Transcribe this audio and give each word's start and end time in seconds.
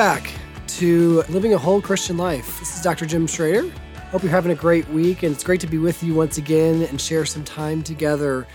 back 0.00 0.32
to 0.66 1.22
Living 1.28 1.52
a 1.52 1.58
Whole 1.58 1.82
Christian 1.82 2.16
Life. 2.16 2.58
This 2.58 2.74
is 2.74 2.80
Dr. 2.80 3.04
Jim 3.04 3.26
Schroeder. 3.26 3.70
Hope 4.10 4.22
you're 4.22 4.30
having 4.30 4.50
a 4.50 4.54
great 4.54 4.88
week, 4.88 5.22
and 5.22 5.34
it's 5.34 5.44
great 5.44 5.60
to 5.60 5.66
be 5.66 5.76
with 5.76 6.02
you 6.02 6.14
once 6.14 6.38
again 6.38 6.84
and 6.84 6.98
share 6.98 7.26
some 7.26 7.44
time 7.44 7.82
together 7.82 8.46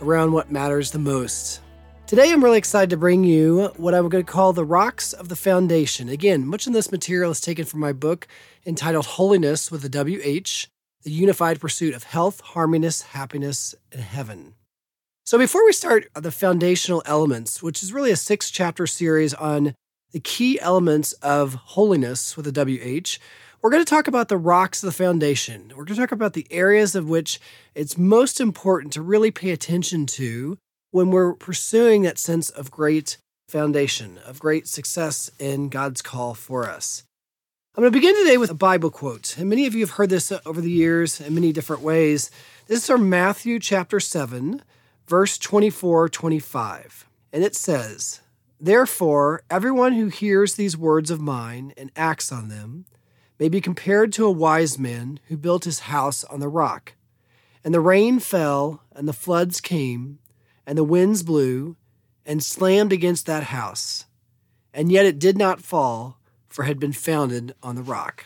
around 0.00 0.32
what 0.32 0.50
matters 0.50 0.92
the 0.92 0.98
most. 0.98 1.60
Today, 2.06 2.32
I'm 2.32 2.42
really 2.42 2.56
excited 2.56 2.88
to 2.88 2.96
bring 2.96 3.22
you 3.22 3.70
what 3.76 3.94
I'm 3.94 4.08
going 4.08 4.24
to 4.24 4.32
call 4.32 4.54
the 4.54 4.64
rocks 4.64 5.12
of 5.12 5.28
the 5.28 5.36
foundation. 5.36 6.08
Again, 6.08 6.46
much 6.46 6.66
of 6.66 6.72
this 6.72 6.90
material 6.90 7.32
is 7.32 7.40
taken 7.42 7.66
from 7.66 7.80
my 7.80 7.92
book 7.92 8.26
entitled 8.64 9.04
Holiness 9.04 9.70
with 9.70 9.84
a 9.84 9.90
WH 9.90 10.68
The 11.02 11.10
Unified 11.10 11.60
Pursuit 11.60 11.94
of 11.94 12.04
Health, 12.04 12.40
Harmonious, 12.40 13.02
Happiness, 13.02 13.74
and 13.92 14.00
Heaven. 14.00 14.54
So, 15.26 15.36
before 15.36 15.66
we 15.66 15.72
start 15.72 16.08
uh, 16.16 16.20
the 16.20 16.32
foundational 16.32 17.02
elements, 17.04 17.62
which 17.62 17.82
is 17.82 17.92
really 17.92 18.10
a 18.10 18.16
six 18.16 18.50
chapter 18.50 18.86
series 18.86 19.34
on 19.34 19.74
the 20.14 20.20
key 20.20 20.60
elements 20.60 21.12
of 21.14 21.54
holiness 21.54 22.36
with 22.36 22.46
a 22.46 22.52
WH, 22.52 23.18
we're 23.60 23.70
going 23.70 23.84
to 23.84 23.90
talk 23.90 24.06
about 24.06 24.28
the 24.28 24.36
rocks 24.36 24.80
of 24.80 24.86
the 24.86 24.96
foundation. 24.96 25.70
We're 25.70 25.84
going 25.84 25.96
to 25.96 26.00
talk 26.00 26.12
about 26.12 26.34
the 26.34 26.46
areas 26.52 26.94
of 26.94 27.08
which 27.08 27.40
it's 27.74 27.98
most 27.98 28.40
important 28.40 28.92
to 28.92 29.02
really 29.02 29.32
pay 29.32 29.50
attention 29.50 30.06
to 30.06 30.56
when 30.92 31.10
we're 31.10 31.34
pursuing 31.34 32.02
that 32.02 32.20
sense 32.20 32.48
of 32.48 32.70
great 32.70 33.16
foundation, 33.48 34.18
of 34.24 34.38
great 34.38 34.68
success 34.68 35.32
in 35.40 35.68
God's 35.68 36.00
call 36.00 36.34
for 36.34 36.70
us. 36.70 37.02
I'm 37.74 37.82
going 37.82 37.92
to 37.92 37.98
begin 37.98 38.14
today 38.14 38.36
with 38.36 38.52
a 38.52 38.54
Bible 38.54 38.92
quote. 38.92 39.36
And 39.36 39.50
many 39.50 39.66
of 39.66 39.74
you 39.74 39.80
have 39.80 39.96
heard 39.96 40.10
this 40.10 40.32
over 40.46 40.60
the 40.60 40.70
years 40.70 41.20
in 41.20 41.34
many 41.34 41.52
different 41.52 41.82
ways. 41.82 42.30
This 42.68 42.82
is 42.82 42.86
from 42.86 43.10
Matthew 43.10 43.58
chapter 43.58 43.98
7, 43.98 44.62
verse 45.08 45.38
24 45.38 46.08
25. 46.08 47.04
And 47.32 47.42
it 47.42 47.56
says, 47.56 48.20
Therefore, 48.64 49.42
everyone 49.50 49.92
who 49.92 50.06
hears 50.06 50.54
these 50.54 50.74
words 50.74 51.10
of 51.10 51.20
mine 51.20 51.74
and 51.76 51.92
acts 51.96 52.32
on 52.32 52.48
them, 52.48 52.86
may 53.38 53.50
be 53.50 53.60
compared 53.60 54.10
to 54.14 54.24
a 54.24 54.30
wise 54.30 54.78
man 54.78 55.20
who 55.28 55.36
built 55.36 55.66
his 55.66 55.80
house 55.80 56.24
on 56.24 56.40
the 56.40 56.48
rock. 56.48 56.94
And 57.62 57.74
the 57.74 57.80
rain 57.80 58.20
fell, 58.20 58.82
and 58.96 59.06
the 59.06 59.12
floods 59.12 59.60
came, 59.60 60.18
and 60.66 60.78
the 60.78 60.82
winds 60.82 61.22
blew, 61.22 61.76
and 62.24 62.42
slammed 62.42 62.90
against 62.90 63.26
that 63.26 63.42
house. 63.42 64.06
And 64.72 64.90
yet 64.90 65.04
it 65.04 65.18
did 65.18 65.36
not 65.36 65.60
fall, 65.60 66.18
for 66.48 66.64
it 66.64 66.68
had 66.68 66.80
been 66.80 66.94
founded 66.94 67.54
on 67.62 67.76
the 67.76 67.82
rock. 67.82 68.24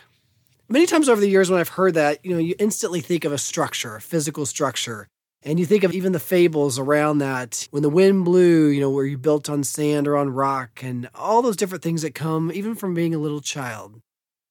Many 0.68 0.86
times 0.86 1.08
over 1.08 1.20
the 1.20 1.28
years 1.28 1.50
when 1.50 1.58
I've 1.58 1.70
heard 1.70 1.94
that, 1.94 2.24
you 2.24 2.32
know, 2.32 2.38
you 2.38 2.54
instantly 2.60 3.00
think 3.00 3.24
of 3.24 3.32
a 3.32 3.38
structure, 3.38 3.96
a 3.96 4.00
physical 4.00 4.46
structure. 4.46 5.08
And 5.48 5.58
you 5.58 5.64
think 5.64 5.82
of 5.82 5.94
even 5.94 6.12
the 6.12 6.20
fables 6.20 6.78
around 6.78 7.18
that 7.18 7.68
when 7.70 7.82
the 7.82 7.88
wind 7.88 8.26
blew, 8.26 8.66
you 8.66 8.82
know, 8.82 8.90
where 8.90 9.06
you 9.06 9.16
built 9.16 9.48
on 9.48 9.64
sand 9.64 10.06
or 10.06 10.14
on 10.14 10.28
rock, 10.28 10.82
and 10.82 11.08
all 11.14 11.40
those 11.40 11.56
different 11.56 11.82
things 11.82 12.02
that 12.02 12.14
come 12.14 12.52
even 12.52 12.74
from 12.74 12.92
being 12.92 13.14
a 13.14 13.18
little 13.18 13.40
child. 13.40 13.98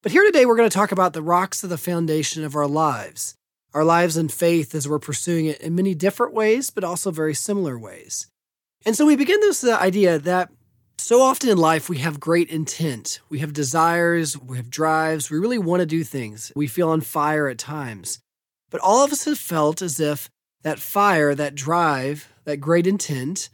But 0.02 0.12
here 0.12 0.24
today, 0.24 0.48
we're 0.48 0.56
going 0.56 0.68
to 0.68 0.76
talk 0.76 0.92
about 0.92 1.14
the 1.14 1.22
rocks 1.22 1.64
of 1.64 1.70
the 1.70 1.78
foundation 1.78 2.44
of 2.44 2.56
our 2.56 2.66
lives, 2.66 3.36
our 3.76 3.84
lives 3.84 4.18
in 4.18 4.28
faith 4.28 4.74
as 4.74 4.90
we're 4.90 4.98
pursuing 4.98 5.46
it 5.46 5.62
in 5.62 5.76
many 5.76 5.94
different 5.94 6.34
ways, 6.34 6.72
but 6.72 6.84
also 6.84 7.12
very 7.12 7.36
similar 7.36 7.78
ways. 7.78 8.26
And 8.84 8.96
so 8.96 9.06
we 9.06 9.16
begin 9.16 9.40
this 9.42 9.64
uh, 9.64 9.78
idea 9.80 10.18
that 10.18 10.50
so 10.98 11.22
often 11.22 11.52
in 11.52 11.60
life 11.60 11.90
we 11.90 12.00
have 12.00 12.20
great 12.20 12.50
intent, 12.50 13.20
we 13.30 13.38
have 13.38 13.54
desires, 13.54 14.36
we 14.36 14.58
have 14.58 14.72
drives, 14.72 15.30
we 15.30 15.38
really 15.38 15.60
want 15.60 15.82
to 15.82 15.86
do 15.86 16.04
things, 16.04 16.52
we 16.56 16.66
feel 16.66 16.90
on 16.90 17.02
fire 17.02 17.48
at 17.48 17.60
times. 17.60 18.18
But 18.72 18.82
all 18.82 19.06
of 19.06 19.12
us 19.12 19.26
have 19.26 19.38
felt 19.38 19.84
as 19.84 20.00
if 20.00 20.28
that 20.68 20.80
fire, 20.80 21.34
that 21.34 21.56
drive, 21.56 22.32
that 22.44 22.58
great 22.58 22.86
intent, 22.86 23.50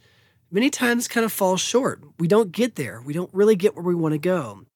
many 0.50 0.68
times 0.68 1.06
kind 1.06 1.24
of 1.24 1.32
falls 1.32 1.60
short. 1.60 2.02
We 2.18 2.26
don't 2.26 2.50
get 2.50 2.74
there. 2.74 3.00
We 3.06 3.12
don't 3.12 3.32
really 3.32 3.54
get 3.54 3.76
where 3.76 3.84
we 3.84 3.94
want 3.94 4.14
to 4.14 4.18
go. 4.18 4.66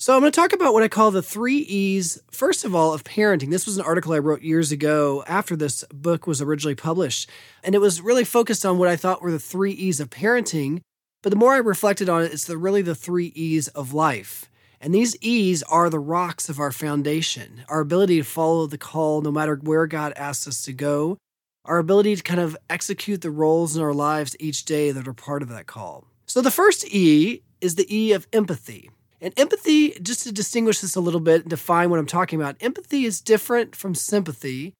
So, 0.00 0.14
I'm 0.14 0.20
going 0.20 0.30
to 0.30 0.36
talk 0.36 0.52
about 0.52 0.74
what 0.74 0.82
I 0.84 0.88
call 0.88 1.10
the 1.10 1.22
three 1.22 1.56
E's, 1.56 2.22
first 2.30 2.64
of 2.64 2.72
all, 2.72 2.92
of 2.92 3.02
parenting. 3.02 3.50
This 3.50 3.66
was 3.66 3.78
an 3.78 3.84
article 3.84 4.12
I 4.12 4.18
wrote 4.18 4.42
years 4.42 4.70
ago 4.70 5.24
after 5.26 5.56
this 5.56 5.82
book 5.92 6.26
was 6.26 6.40
originally 6.40 6.76
published. 6.76 7.28
And 7.64 7.74
it 7.74 7.80
was 7.80 8.00
really 8.00 8.22
focused 8.22 8.64
on 8.64 8.78
what 8.78 8.88
I 8.88 8.94
thought 8.94 9.22
were 9.22 9.32
the 9.32 9.40
three 9.40 9.72
E's 9.72 9.98
of 9.98 10.10
parenting. 10.10 10.82
But 11.22 11.30
the 11.30 11.36
more 11.36 11.54
I 11.54 11.58
reflected 11.58 12.08
on 12.08 12.22
it, 12.22 12.32
it's 12.32 12.44
the, 12.44 12.58
really 12.58 12.82
the 12.82 12.94
three 12.94 13.32
E's 13.34 13.66
of 13.68 13.92
life. 13.92 14.48
And 14.80 14.94
these 14.94 15.16
E's 15.20 15.64
are 15.64 15.90
the 15.90 15.98
rocks 15.98 16.48
of 16.48 16.60
our 16.60 16.70
foundation 16.70 17.64
our 17.68 17.80
ability 17.80 18.18
to 18.18 18.24
follow 18.24 18.66
the 18.66 18.78
call 18.78 19.20
no 19.20 19.32
matter 19.32 19.56
where 19.56 19.86
God 19.88 20.12
asks 20.14 20.46
us 20.46 20.62
to 20.66 20.72
go, 20.72 21.18
our 21.64 21.78
ability 21.78 22.16
to 22.16 22.22
kind 22.22 22.40
of 22.40 22.56
execute 22.70 23.20
the 23.20 23.30
roles 23.30 23.76
in 23.76 23.82
our 23.82 23.94
lives 23.94 24.36
each 24.40 24.64
day 24.64 24.90
that 24.90 25.06
are 25.06 25.14
part 25.14 25.42
of 25.42 25.48
that 25.48 25.66
call. 25.66 26.06
So, 26.26 26.40
the 26.40 26.50
first 26.50 26.86
E 26.86 27.42
is 27.60 27.74
the 27.74 27.94
E 27.94 28.12
of 28.12 28.26
empathy. 28.32 28.90
And 29.20 29.34
empathy, 29.36 29.98
just 30.00 30.22
to 30.22 30.32
distinguish 30.32 30.80
this 30.80 30.94
a 30.94 31.00
little 31.00 31.20
bit 31.20 31.42
and 31.42 31.50
define 31.50 31.90
what 31.90 31.98
I'm 31.98 32.06
talking 32.06 32.40
about, 32.40 32.56
empathy 32.60 33.04
is 33.04 33.20
different 33.20 33.74
from 33.74 33.94
sympathy. 33.94 34.74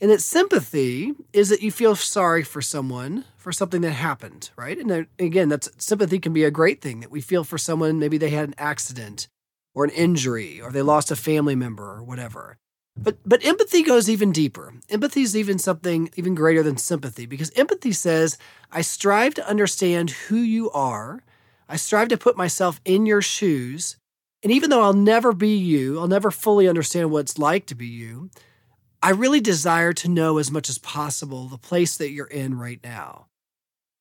And 0.00 0.10
that 0.10 0.20
sympathy 0.20 1.14
is 1.32 1.48
that 1.48 1.62
you 1.62 1.72
feel 1.72 1.96
sorry 1.96 2.44
for 2.44 2.62
someone 2.62 3.24
for 3.36 3.50
something 3.50 3.80
that 3.80 3.92
happened, 3.92 4.50
right? 4.56 4.78
And 4.78 5.06
again, 5.18 5.48
that's 5.48 5.70
sympathy 5.78 6.18
can 6.18 6.32
be 6.32 6.44
a 6.44 6.50
great 6.50 6.80
thing 6.80 7.00
that 7.00 7.10
we 7.10 7.20
feel 7.20 7.44
for 7.44 7.58
someone. 7.58 7.98
Maybe 7.98 8.18
they 8.18 8.30
had 8.30 8.48
an 8.48 8.54
accident 8.58 9.26
or 9.74 9.84
an 9.84 9.90
injury 9.90 10.60
or 10.60 10.70
they 10.70 10.82
lost 10.82 11.10
a 11.10 11.16
family 11.16 11.56
member 11.56 11.84
or 11.84 12.02
whatever. 12.02 12.58
But 13.02 13.16
but 13.24 13.44
empathy 13.44 13.82
goes 13.82 14.10
even 14.10 14.32
deeper. 14.32 14.74
Empathy 14.90 15.22
is 15.22 15.36
even 15.36 15.58
something 15.58 16.10
even 16.16 16.34
greater 16.34 16.62
than 16.62 16.76
sympathy 16.76 17.26
because 17.26 17.52
empathy 17.56 17.92
says, 17.92 18.38
I 18.72 18.82
strive 18.82 19.34
to 19.34 19.48
understand 19.48 20.10
who 20.10 20.36
you 20.36 20.70
are 20.70 21.22
I 21.68 21.76
strive 21.76 22.08
to 22.08 22.16
put 22.16 22.36
myself 22.36 22.80
in 22.84 23.04
your 23.04 23.20
shoes. 23.20 23.98
And 24.42 24.50
even 24.50 24.70
though 24.70 24.82
I'll 24.82 24.94
never 24.94 25.32
be 25.32 25.56
you, 25.56 26.00
I'll 26.00 26.08
never 26.08 26.30
fully 26.30 26.68
understand 26.68 27.10
what 27.10 27.20
it's 27.20 27.38
like 27.38 27.66
to 27.66 27.74
be 27.74 27.86
you, 27.86 28.30
I 29.02 29.10
really 29.10 29.40
desire 29.40 29.92
to 29.94 30.08
know 30.08 30.38
as 30.38 30.50
much 30.50 30.68
as 30.68 30.78
possible 30.78 31.46
the 31.46 31.58
place 31.58 31.96
that 31.98 32.10
you're 32.10 32.26
in 32.26 32.58
right 32.58 32.80
now. 32.82 33.26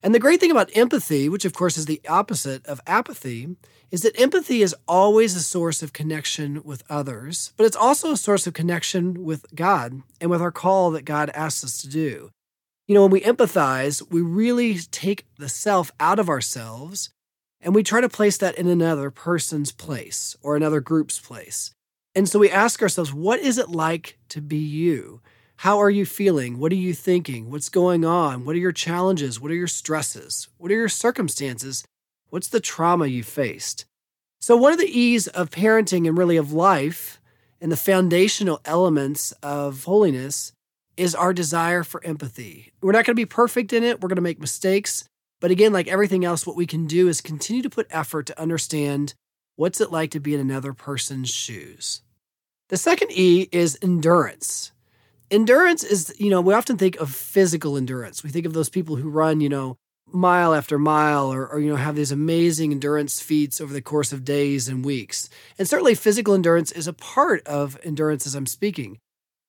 And 0.02 0.14
the 0.16 0.20
great 0.20 0.40
thing 0.40 0.52
about 0.52 0.76
empathy, 0.76 1.28
which 1.28 1.44
of 1.44 1.54
course 1.54 1.78
is 1.78 1.86
the 1.86 2.02
opposite 2.08 2.66
of 2.66 2.80
apathy, 2.88 3.58
is 3.92 4.02
that 4.02 4.20
empathy 4.20 4.62
is 4.62 4.76
always 4.88 5.36
a 5.36 5.42
source 5.42 5.82
of 5.82 5.94
connection 5.94 6.62
with 6.64 6.84
others, 6.90 7.54
but 7.58 7.66
it's 7.66 7.76
also 7.76 8.12
a 8.12 8.18
source 8.18 8.46
of 8.48 8.54
connection 8.54 9.24
with 9.24 9.46
God 9.56 10.02
and 10.20 10.30
with 10.30 10.42
our 10.42 10.52
call 10.52 10.92
that 10.92 11.06
God 11.06 11.30
asks 11.32 11.64
us 11.64 11.82
to 11.82 11.88
do. 11.88 12.32
You 12.88 12.96
know, 12.96 13.02
when 13.02 13.12
we 13.12 13.22
empathize, 13.22 14.02
we 14.10 14.22
really 14.22 14.78
take 14.80 15.26
the 15.38 15.50
self 15.50 15.92
out 16.00 16.20
of 16.20 16.30
ourselves 16.30 17.10
and 17.62 17.74
we 17.74 17.84
try 17.84 18.02
to 18.02 18.10
place 18.10 18.38
that 18.38 18.58
in 18.58 18.68
another 18.68 19.10
person's 19.10 19.72
place 19.72 20.36
or 20.42 20.56
another 20.56 20.80
group's 20.80 21.20
place. 21.20 21.72
And 22.16 22.28
so 22.28 22.40
we 22.40 22.50
ask 22.50 22.82
ourselves, 22.82 23.14
what 23.14 23.40
is 23.40 23.58
it 23.58 23.70
like 23.70 24.18
to 24.30 24.42
be 24.42 24.58
you? 24.58 25.22
How 25.58 25.80
are 25.80 25.90
you 25.90 26.06
feeling? 26.06 26.60
What 26.60 26.72
are 26.72 26.76
you 26.76 26.94
thinking? 26.94 27.50
What's 27.50 27.70
going 27.70 28.06
on? 28.06 28.46
What 28.46 28.56
are 28.56 28.60
your 28.60 28.72
challenges? 28.72 29.42
What 29.42 29.52
are 29.52 29.56
your 29.56 29.68
stresses? 29.68 30.48
What 30.58 30.72
are 30.72 30.76
your 30.76 30.90
circumstances? 30.90 31.84
What's 32.30 32.48
the 32.50 32.60
trauma 32.60 33.08
you 33.08 33.24
faced? 33.24 33.86
So, 34.40 34.56
one 34.56 34.74
of 34.74 34.80
the 34.80 35.00
E's 35.00 35.28
of 35.28 35.50
parenting 35.50 36.08
and 36.08 36.18
really 36.18 36.38
of 36.38 36.54
life 36.54 37.20
and 37.60 37.72
the 37.72 37.78
foundational 37.78 38.62
elements 38.66 39.32
of 39.44 39.86
holiness 39.86 40.52
is 40.96 41.16
our 41.16 41.34
desire 41.34 41.84
for 41.84 42.04
empathy. 42.04 42.72
We're 42.82 42.92
not 42.92 43.06
going 43.06 43.16
to 43.16 43.22
be 43.22 43.26
perfect 43.26 43.74
in 43.74 43.84
it, 43.84 44.02
we're 44.02 44.10
going 44.10 44.18
to 44.18 44.22
make 44.22 44.40
mistakes, 44.40 45.08
but 45.40 45.52
again, 45.52 45.74
like 45.74 45.88
everything 45.88 46.26
else, 46.26 46.46
what 46.46 46.56
we 46.56 46.66
can 46.66 46.88
do 46.88 47.08
is 47.08 47.22
continue 47.22 47.62
to 47.62 47.70
put 47.70 47.88
effort 47.90 48.26
to 48.28 48.42
understand 48.42 49.14
what's 49.56 49.82
it 49.82 49.92
like 49.92 50.12
to 50.12 50.20
be 50.20 50.34
in 50.34 50.40
another 50.40 50.74
person's 50.74 51.30
shoes. 51.30 52.02
The 52.70 52.78
second 52.78 53.12
E 53.12 53.48
is 53.52 53.78
endurance. 53.82 54.72
Endurance 55.30 55.84
is, 55.84 56.14
you 56.20 56.30
know, 56.30 56.42
we 56.42 56.54
often 56.54 56.78
think 56.78 56.96
of 56.98 57.14
physical 57.14 57.78
endurance. 57.78 58.24
We 58.24 58.30
think 58.30 58.46
of 58.46 58.54
those 58.54 58.70
people 58.70 58.96
who 58.96 59.10
run, 59.10 59.42
you 59.42 59.50
know, 59.50 59.78
mile 60.12 60.54
after 60.54 60.80
mile 60.80 61.32
or, 61.32 61.48
or, 61.48 61.60
you 61.60 61.70
know 61.70 61.76
have 61.76 61.96
these 61.96 62.12
amazing 62.12 62.72
endurance 62.72 63.22
feats 63.22 63.60
over 63.60 63.74
the 63.74 63.82
course 63.82 64.14
of 64.14 64.24
days 64.24 64.68
and 64.68 64.86
weeks 64.86 65.30
and 65.60 65.68
certainly 65.68 65.94
physical 65.94 66.34
endurance 66.34 66.72
is 66.72 66.88
a 66.88 66.94
part 66.94 67.46
of 67.46 67.78
endurance 67.84 68.26
as 68.26 68.34
i'm 68.34 68.46
speaking 68.46 68.98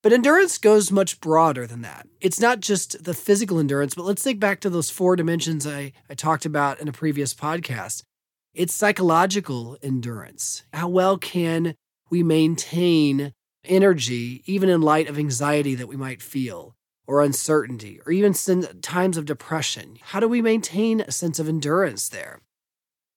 but 0.02 0.12
endurance 0.12 0.58
goes 0.58 0.92
much 0.92 1.20
broader 1.20 1.66
than 1.66 1.82
that. 1.82 2.06
It's 2.20 2.38
not 2.38 2.60
just 2.60 3.02
the 3.02 3.14
physical 3.14 3.58
endurance, 3.58 3.94
but 3.94 4.04
let's 4.04 4.22
think 4.22 4.38
back 4.38 4.60
to 4.60 4.70
those 4.70 4.90
four 4.90 5.16
dimensions 5.16 5.66
I, 5.66 5.92
I 6.08 6.14
talked 6.14 6.46
about 6.46 6.80
in 6.80 6.86
a 6.86 6.92
previous 6.92 7.34
podcast. 7.34 8.04
It's 8.54 8.74
psychological 8.74 9.76
endurance. 9.82 10.62
How 10.72 10.88
well 10.88 11.18
can 11.18 11.74
we 12.10 12.22
maintain 12.22 13.32
energy, 13.64 14.42
even 14.46 14.68
in 14.68 14.80
light 14.80 15.08
of 15.08 15.18
anxiety 15.18 15.74
that 15.74 15.88
we 15.88 15.96
might 15.96 16.22
feel, 16.22 16.74
or 17.08 17.22
uncertainty, 17.22 17.98
or 18.06 18.12
even 18.12 18.34
times 18.82 19.16
of 19.16 19.24
depression? 19.24 19.96
How 20.00 20.20
do 20.20 20.28
we 20.28 20.42
maintain 20.42 21.00
a 21.00 21.10
sense 21.10 21.40
of 21.40 21.48
endurance 21.48 22.08
there? 22.08 22.42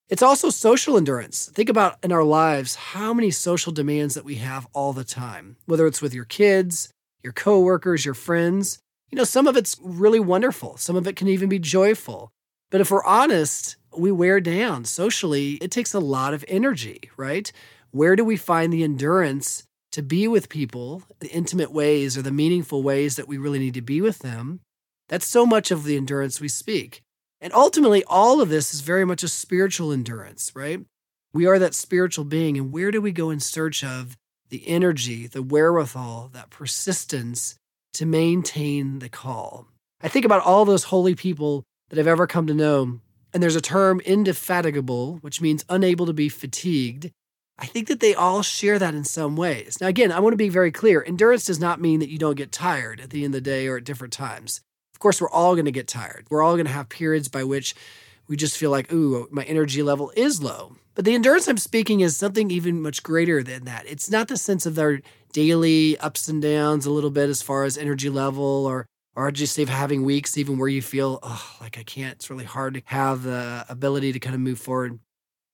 It's 0.09 0.23
also 0.23 0.49
social 0.49 0.97
endurance. 0.97 1.51
Think 1.53 1.69
about 1.69 1.97
in 2.01 2.11
our 2.11 2.23
lives 2.23 2.75
how 2.75 3.13
many 3.13 3.31
social 3.31 3.71
demands 3.71 4.15
that 4.15 4.25
we 4.25 4.35
have 4.35 4.65
all 4.73 4.93
the 4.93 5.03
time, 5.03 5.57
whether 5.65 5.85
it's 5.85 6.01
with 6.01 6.13
your 6.13 6.25
kids, 6.25 6.89
your 7.21 7.33
coworkers, 7.33 8.05
your 8.05 8.13
friends. 8.13 8.79
You 9.09 9.17
know, 9.17 9.25
some 9.25 9.45
of 9.45 9.57
it's 9.57 9.77
really 9.81 10.21
wonderful, 10.21 10.77
some 10.77 10.95
of 10.95 11.05
it 11.05 11.17
can 11.17 11.27
even 11.27 11.49
be 11.49 11.59
joyful. 11.59 12.31
But 12.71 12.79
if 12.79 12.91
we're 12.91 13.03
honest, 13.03 13.75
we 13.95 14.11
wear 14.11 14.39
down 14.39 14.85
socially. 14.85 15.55
It 15.55 15.69
takes 15.69 15.93
a 15.93 15.99
lot 15.99 16.33
of 16.33 16.45
energy, 16.47 17.09
right? 17.17 17.51
Where 17.91 18.15
do 18.15 18.23
we 18.23 18.37
find 18.37 18.71
the 18.71 18.83
endurance 18.83 19.63
to 19.91 20.01
be 20.01 20.27
with 20.27 20.49
people, 20.49 21.03
the 21.19 21.29
intimate 21.29 21.71
ways 21.71 22.17
or 22.17 22.21
the 22.21 22.31
meaningful 22.31 22.81
ways 22.83 23.15
that 23.15 23.27
we 23.27 23.37
really 23.37 23.59
need 23.59 23.73
to 23.73 23.81
be 23.81 24.01
with 24.01 24.19
them? 24.19 24.61
That's 25.09 25.27
so 25.27 25.45
much 25.45 25.71
of 25.71 25.83
the 25.83 25.97
endurance 25.97 26.39
we 26.39 26.47
speak. 26.47 27.01
And 27.41 27.51
ultimately, 27.53 28.03
all 28.05 28.39
of 28.39 28.49
this 28.49 28.73
is 28.73 28.81
very 28.81 29.03
much 29.03 29.23
a 29.23 29.27
spiritual 29.27 29.91
endurance, 29.91 30.51
right? 30.55 30.79
We 31.33 31.45
are 31.47 31.59
that 31.59 31.73
spiritual 31.73 32.23
being. 32.23 32.57
And 32.57 32.71
where 32.71 32.91
do 32.91 33.01
we 33.01 33.11
go 33.11 33.29
in 33.29 33.39
search 33.39 33.83
of 33.83 34.15
the 34.49 34.67
energy, 34.67 35.27
the 35.27 35.41
wherewithal, 35.41 36.29
that 36.33 36.49
persistence 36.49 37.55
to 37.93 38.05
maintain 38.05 38.99
the 38.99 39.09
call? 39.09 39.67
I 40.01 40.07
think 40.07 40.25
about 40.25 40.43
all 40.43 40.65
those 40.65 40.85
holy 40.85 41.15
people 41.15 41.63
that 41.89 41.99
I've 41.99 42.07
ever 42.07 42.27
come 42.27 42.47
to 42.47 42.53
know. 42.53 42.99
And 43.33 43.41
there's 43.41 43.55
a 43.55 43.61
term 43.61 44.01
indefatigable, 44.01 45.17
which 45.17 45.41
means 45.41 45.65
unable 45.69 46.05
to 46.05 46.13
be 46.13 46.29
fatigued. 46.29 47.11
I 47.59 47.65
think 47.65 47.87
that 47.87 47.99
they 47.99 48.15
all 48.15 48.41
share 48.41 48.79
that 48.79 48.95
in 48.95 49.03
some 49.03 49.35
ways. 49.35 49.77
Now, 49.79 49.87
again, 49.87 50.11
I 50.11 50.19
want 50.19 50.33
to 50.33 50.37
be 50.37 50.49
very 50.49 50.71
clear 50.71 51.03
endurance 51.05 51.45
does 51.45 51.59
not 51.59 51.81
mean 51.81 51.99
that 51.99 52.09
you 52.09 52.17
don't 52.17 52.35
get 52.35 52.51
tired 52.51 52.99
at 52.99 53.11
the 53.11 53.23
end 53.23 53.35
of 53.35 53.43
the 53.43 53.49
day 53.49 53.67
or 53.67 53.77
at 53.77 53.83
different 53.83 54.13
times. 54.13 54.61
Of 54.93 54.99
course, 54.99 55.21
we're 55.21 55.29
all 55.29 55.55
going 55.55 55.65
to 55.65 55.71
get 55.71 55.87
tired. 55.87 56.25
We're 56.29 56.41
all 56.41 56.55
going 56.55 56.65
to 56.65 56.71
have 56.71 56.89
periods 56.89 57.27
by 57.27 57.43
which 57.43 57.75
we 58.27 58.35
just 58.35 58.57
feel 58.57 58.71
like, 58.71 58.91
ooh, 58.91 59.27
my 59.31 59.43
energy 59.43 59.83
level 59.83 60.11
is 60.15 60.41
low. 60.41 60.75
But 60.95 61.05
the 61.05 61.13
endurance 61.13 61.47
I'm 61.47 61.57
speaking 61.57 62.01
is 62.01 62.17
something 62.17 62.51
even 62.51 62.81
much 62.81 63.03
greater 63.03 63.43
than 63.43 63.65
that. 63.65 63.85
It's 63.87 64.09
not 64.09 64.27
the 64.27 64.37
sense 64.37 64.65
of 64.65 64.75
their 64.75 65.01
daily 65.31 65.97
ups 65.99 66.27
and 66.27 66.41
downs 66.41 66.85
a 66.85 66.91
little 66.91 67.11
bit 67.11 67.29
as 67.29 67.41
far 67.41 67.63
as 67.63 67.77
energy 67.77 68.09
level 68.09 68.65
or 68.65 68.85
or 69.15 69.29
just 69.31 69.57
having 69.57 70.03
weeks 70.03 70.37
even 70.37 70.57
where 70.57 70.69
you 70.69 70.81
feel 70.81 71.19
oh 71.23 71.57
like 71.59 71.77
I 71.77 71.83
can't. 71.83 72.13
It's 72.13 72.29
really 72.29 72.45
hard 72.45 72.75
to 72.75 72.81
have 72.85 73.23
the 73.23 73.65
ability 73.69 74.13
to 74.13 74.19
kind 74.19 74.35
of 74.35 74.41
move 74.41 74.59
forward. 74.59 74.99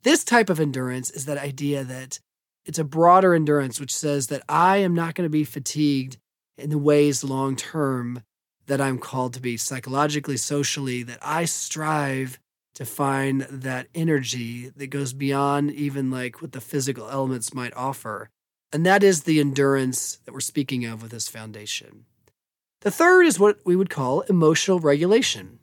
This 0.03 0.23
type 0.23 0.49
of 0.49 0.59
endurance 0.59 1.11
is 1.11 1.25
that 1.25 1.38
idea 1.38 1.83
that 1.83 2.19
it's 2.65 2.79
a 2.79 2.83
broader 2.83 3.33
endurance 3.33 3.79
which 3.79 3.95
says 3.95 4.27
that 4.27 4.44
I 4.47 4.77
am 4.77 4.94
not 4.94 5.15
going 5.15 5.25
to 5.25 5.29
be 5.29 5.44
fatigued 5.44 6.17
in 6.57 6.69
the 6.69 6.77
ways 6.77 7.23
long 7.23 7.55
term 7.55 8.23
that 8.67 8.81
I'm 8.81 8.99
called 8.99 9.33
to 9.33 9.41
be 9.41 9.57
psychologically, 9.57 10.38
socially, 10.38 11.03
that 11.03 11.19
I 11.21 11.45
strive 11.45 12.39
to 12.75 12.85
find 12.85 13.41
that 13.49 13.88
energy 13.95 14.69
that 14.75 14.88
goes 14.88 15.13
beyond 15.13 15.71
even 15.71 16.11
like 16.11 16.41
what 16.41 16.51
the 16.51 16.61
physical 16.61 17.09
elements 17.09 17.53
might 17.53 17.73
offer. 17.75 18.29
And 18.71 18.85
that 18.85 19.01
is 19.01 19.23
the 19.23 19.39
endurance 19.39 20.19
that 20.25 20.33
we're 20.33 20.41
speaking 20.41 20.85
of 20.85 21.01
with 21.01 21.11
this 21.11 21.29
foundation. 21.29 22.05
The 22.81 22.91
third 22.91 23.25
is 23.25 23.39
what 23.39 23.59
we 23.65 23.75
would 23.75 23.89
call 23.89 24.21
emotional 24.21 24.79
regulation. 24.79 25.56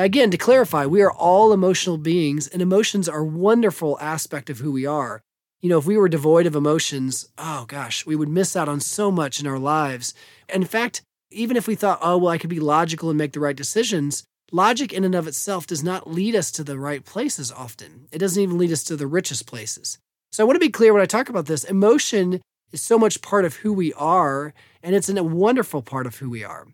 Now, 0.00 0.04
again, 0.04 0.30
to 0.30 0.38
clarify, 0.38 0.86
we 0.86 1.02
are 1.02 1.12
all 1.12 1.52
emotional 1.52 1.98
beings, 1.98 2.48
and 2.48 2.62
emotions 2.62 3.06
are 3.06 3.18
a 3.18 3.22
wonderful 3.22 3.98
aspect 4.00 4.48
of 4.48 4.60
who 4.60 4.72
we 4.72 4.86
are. 4.86 5.20
You 5.60 5.68
know, 5.68 5.76
if 5.76 5.84
we 5.84 5.98
were 5.98 6.08
devoid 6.08 6.46
of 6.46 6.56
emotions, 6.56 7.28
oh 7.36 7.66
gosh, 7.68 8.06
we 8.06 8.16
would 8.16 8.30
miss 8.30 8.56
out 8.56 8.66
on 8.66 8.80
so 8.80 9.10
much 9.10 9.40
in 9.40 9.46
our 9.46 9.58
lives. 9.58 10.14
And 10.48 10.62
in 10.62 10.66
fact, 10.66 11.02
even 11.30 11.54
if 11.54 11.68
we 11.68 11.74
thought, 11.74 11.98
oh, 12.00 12.16
well, 12.16 12.32
I 12.32 12.38
could 12.38 12.48
be 12.48 12.60
logical 12.60 13.10
and 13.10 13.18
make 13.18 13.34
the 13.34 13.40
right 13.40 13.54
decisions, 13.54 14.24
Logic, 14.50 14.90
in 14.90 15.04
and 15.04 15.14
of 15.14 15.28
itself, 15.28 15.66
does 15.66 15.84
not 15.84 16.10
lead 16.10 16.34
us 16.34 16.50
to 16.52 16.64
the 16.64 16.78
right 16.78 17.04
places 17.04 17.52
often. 17.52 18.08
It 18.10 18.20
doesn't 18.20 18.42
even 18.42 18.56
lead 18.56 18.72
us 18.72 18.82
to 18.84 18.96
the 18.96 19.06
richest 19.06 19.46
places. 19.46 19.98
So 20.32 20.42
I 20.42 20.46
want 20.46 20.54
to 20.54 20.66
be 20.66 20.70
clear 20.70 20.94
when 20.94 21.02
I 21.02 21.06
talk 21.06 21.28
about 21.28 21.44
this 21.44 21.64
emotion 21.64 22.40
is 22.72 22.80
so 22.80 22.98
much 22.98 23.20
part 23.20 23.44
of 23.44 23.56
who 23.56 23.74
we 23.74 23.92
are, 23.92 24.54
and 24.82 24.94
it's 24.94 25.10
a 25.10 25.22
wonderful 25.22 25.82
part 25.82 26.06
of 26.06 26.16
who 26.16 26.30
we 26.30 26.42
are. 26.42 26.66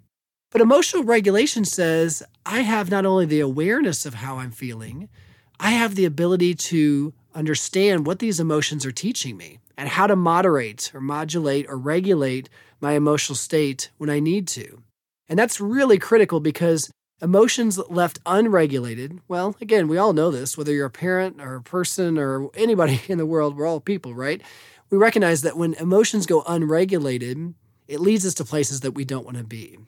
But 0.56 0.62
emotional 0.62 1.05
regulation 1.05 1.67
says 1.67 2.23
I 2.47 2.61
have 2.61 2.91
not 2.91 3.05
only 3.05 3.26
the 3.26 3.41
awareness 3.41 4.06
of 4.06 4.14
how 4.14 4.38
I'm 4.38 4.50
feeling, 4.50 5.11
I 5.61 5.73
have 5.73 5.97
the 5.97 6.06
ability 6.06 6.55
to 6.55 7.12
understand 7.35 8.06
what 8.06 8.20
these 8.20 8.41
emotions 8.41 8.87
are 8.87 8.91
teaching 8.91 9.37
me 9.37 9.58
and 9.76 9.87
how 9.87 10.06
to 10.06 10.17
moderate 10.17 10.91
or 10.94 11.03
modulate 11.03 11.67
or 11.69 11.76
regulate 11.76 12.49
my 12.81 12.93
emotional 12.93 13.37
state 13.37 13.91
when 13.99 14.08
I 14.08 14.19
need 14.19 14.49
to. 14.49 14.82
And 15.29 15.38
that's 15.38 15.61
really 15.61 15.99
critical 15.99 16.41
because 16.41 16.91
Emotions 17.20 17.79
left 17.91 18.19
unregulated, 18.25 19.20
well, 19.29 19.56
again, 19.61 19.88
we 19.88 19.99
all 19.99 20.14
know 20.14 20.31
this, 20.31 20.56
whether 20.56 20.73
you're 20.73 20.87
a 20.87 20.91
parent 20.91 21.38
or 21.41 21.56
a 21.56 21.62
person 21.62 22.19
or 22.19 22.50
anybody 22.55 23.02
in 23.09 23.19
the 23.19 23.26
world, 23.26 23.56
we're 23.56 23.67
all 23.67 23.81
people, 23.81 24.14
right? 24.14 24.41
We 24.88 24.97
recognize 24.97 25.43
that 25.43 25.59
when 25.59 25.75
emotions 25.75 26.25
go 26.25 26.43
unregulated, 26.47 27.55
it 27.88 28.00
leads 28.00 28.25
us 28.25 28.35
to 28.35 28.44
places 28.44 28.81
that 28.81 28.93
we 28.93 29.05
don't 29.05 29.25
want 29.25 29.37
to 29.37 29.44
be. 29.44 29.79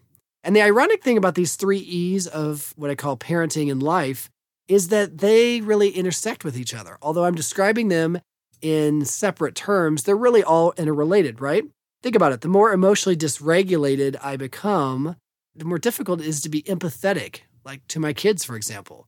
And 0.45 0.55
the 0.55 0.63
ironic 0.63 1.03
thing 1.03 1.19
about 1.19 1.35
these 1.35 1.57
three 1.57 1.79
E's 1.79 2.27
of 2.27 2.73
what 2.77 2.91
I 2.91 2.95
call 2.95 3.17
parenting 3.17 3.71
and 3.71 3.83
life 3.83 4.31
is 4.69 4.89
that 4.89 5.19
they 5.19 5.61
really 5.61 5.91
intersect 5.91 6.45
with 6.45 6.57
each 6.57 6.75
other. 6.75 6.99
Although 7.03 7.25
I'm 7.25 7.35
describing 7.35 7.89
them 7.89 8.21
in 8.61 9.05
separate 9.05 9.55
terms, 9.55 10.03
they're 10.03 10.17
really 10.17 10.43
all 10.43 10.73
interrelated, 10.77 11.41
right? 11.41 11.65
Think 12.03 12.15
about 12.15 12.33
it. 12.33 12.43
The 12.43 12.49
more 12.49 12.73
emotionally 12.73 13.17
dysregulated 13.17 14.17
I 14.23 14.37
become, 14.37 15.17
the 15.55 15.65
more 15.65 15.79
difficult 15.79 16.21
it 16.21 16.27
is 16.27 16.41
to 16.43 16.49
be 16.49 16.63
empathetic, 16.63 17.41
like 17.65 17.87
to 17.89 18.01
my 18.01 18.13
kids, 18.13 18.45
for 18.45 18.57
example. 18.57 19.07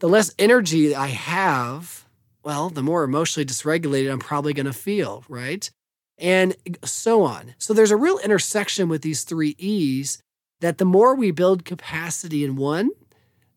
The 0.00 0.08
less 0.08 0.34
energy 0.38 0.94
I 0.94 1.06
have, 1.06 2.06
well, 2.42 2.68
the 2.68 2.82
more 2.82 3.04
emotionally 3.04 3.46
dysregulated 3.46 4.12
I'm 4.12 4.18
probably 4.18 4.52
going 4.52 4.66
to 4.66 4.72
feel, 4.72 5.24
right? 5.28 5.70
And 6.18 6.54
so 6.84 7.22
on. 7.22 7.54
So 7.58 7.72
there's 7.72 7.90
a 7.90 7.96
real 7.96 8.18
intersection 8.18 8.88
with 8.88 9.02
these 9.02 9.22
three 9.22 9.54
E's 9.58 10.22
that 10.60 10.78
the 10.78 10.84
more 10.84 11.14
we 11.14 11.30
build 11.30 11.64
capacity 11.64 12.44
in 12.44 12.56
one, 12.56 12.90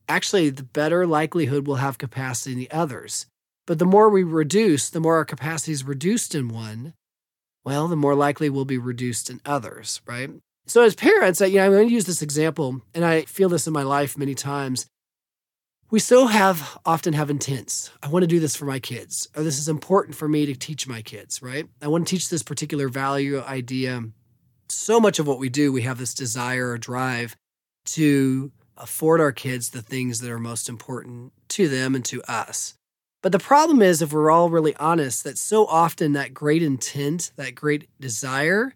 actually, 0.08 0.50
the 0.50 0.64
better 0.64 1.06
likelihood 1.08 1.68
we'll 1.68 1.78
have 1.78 1.98
capacity 1.98 2.54
in 2.54 2.60
the 2.60 2.72
others. 2.72 3.26
But 3.68 3.80
the 3.80 3.86
more 3.86 4.10
we 4.10 4.24
reduce, 4.24 4.90
the 4.90 5.00
more 5.00 5.18
our 5.18 5.26
capacity 5.26 5.72
is 5.72 5.84
reduced 5.84 6.34
in 6.34 6.50
one, 6.50 6.94
well, 7.64 7.88
the 7.88 7.96
more 7.96 8.16
likely 8.16 8.50
we'll 8.50 8.66
be 8.66 8.78
reduced 8.78 9.30
in 9.30 9.42
others, 9.46 10.02
right? 10.08 10.32
So 10.66 10.84
as 10.84 10.96
parents, 10.96 11.42
you 11.42 11.56
know, 11.56 11.66
I'm 11.66 11.72
going 11.72 11.88
to 11.88 11.94
use 11.94 12.06
this 12.06 12.22
example, 12.22 12.82
and 12.94 13.06
I 13.06 13.22
feel 13.24 13.50
this 13.50 13.68
in 13.68 13.74
my 13.74 13.84
life 13.84 14.18
many 14.18 14.36
times. 14.36 14.88
We 15.92 16.00
so 16.00 16.28
have 16.28 16.78
often 16.86 17.14
have 17.14 17.32
intents. 17.32 17.90
I 18.04 18.10
want 18.10 18.22
to 18.22 18.28
do 18.28 18.40
this 18.40 18.56
for 18.56 18.66
my 18.66 18.80
kids, 18.80 19.28
or 19.36 19.44
this 19.44 19.58
is 19.58 19.68
important 19.68 20.16
for 20.16 20.28
me 20.28 20.46
to 20.46 20.56
teach 20.56 20.88
my 20.88 21.02
kids, 21.02 21.42
right? 21.42 21.68
I 21.82 21.88
want 21.88 22.08
to 22.08 22.12
teach 22.12 22.30
this 22.30 22.44
particular 22.44 22.90
value 22.90 23.42
idea. 23.42 24.04
So 24.72 25.00
much 25.00 25.20
of 25.20 25.28
what 25.28 25.40
we 25.40 25.50
do, 25.50 25.72
we 25.72 25.82
have 25.84 25.98
this 25.98 26.14
desire 26.14 26.70
or 26.70 26.78
drive 26.78 27.36
to 27.86 28.52
afford 28.78 29.20
our 29.20 29.32
kids 29.32 29.70
the 29.70 29.82
things 29.82 30.20
that 30.20 30.32
are 30.32 30.40
most 30.40 30.70
important 30.70 31.34
to 31.50 31.68
them 31.68 31.96
and 31.96 32.06
to 32.06 32.22
us. 32.24 32.76
But 33.22 33.32
the 33.32 33.40
problem 33.40 33.82
is, 33.82 34.02
if 34.02 34.14
we're 34.14 34.32
all 34.32 34.50
really 34.50 34.76
honest, 34.78 35.24
that 35.26 35.38
so 35.38 35.66
often 35.66 36.14
that 36.14 36.34
great 36.34 36.64
intent, 36.64 37.32
that 37.36 37.56
great 37.56 37.90
desire 38.00 38.74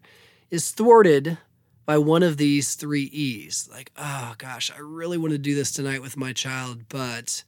is 0.50 0.70
thwarted 0.70 1.38
by 1.86 1.98
one 1.98 2.22
of 2.22 2.36
these 2.36 2.74
three 2.74 3.04
E's. 3.04 3.68
Like, 3.70 3.90
oh 3.96 4.34
gosh, 4.36 4.70
I 4.70 4.80
really 4.80 5.16
want 5.16 5.32
to 5.32 5.38
do 5.38 5.54
this 5.54 5.70
tonight 5.70 6.02
with 6.02 6.16
my 6.16 6.32
child, 6.32 6.88
but 6.88 7.44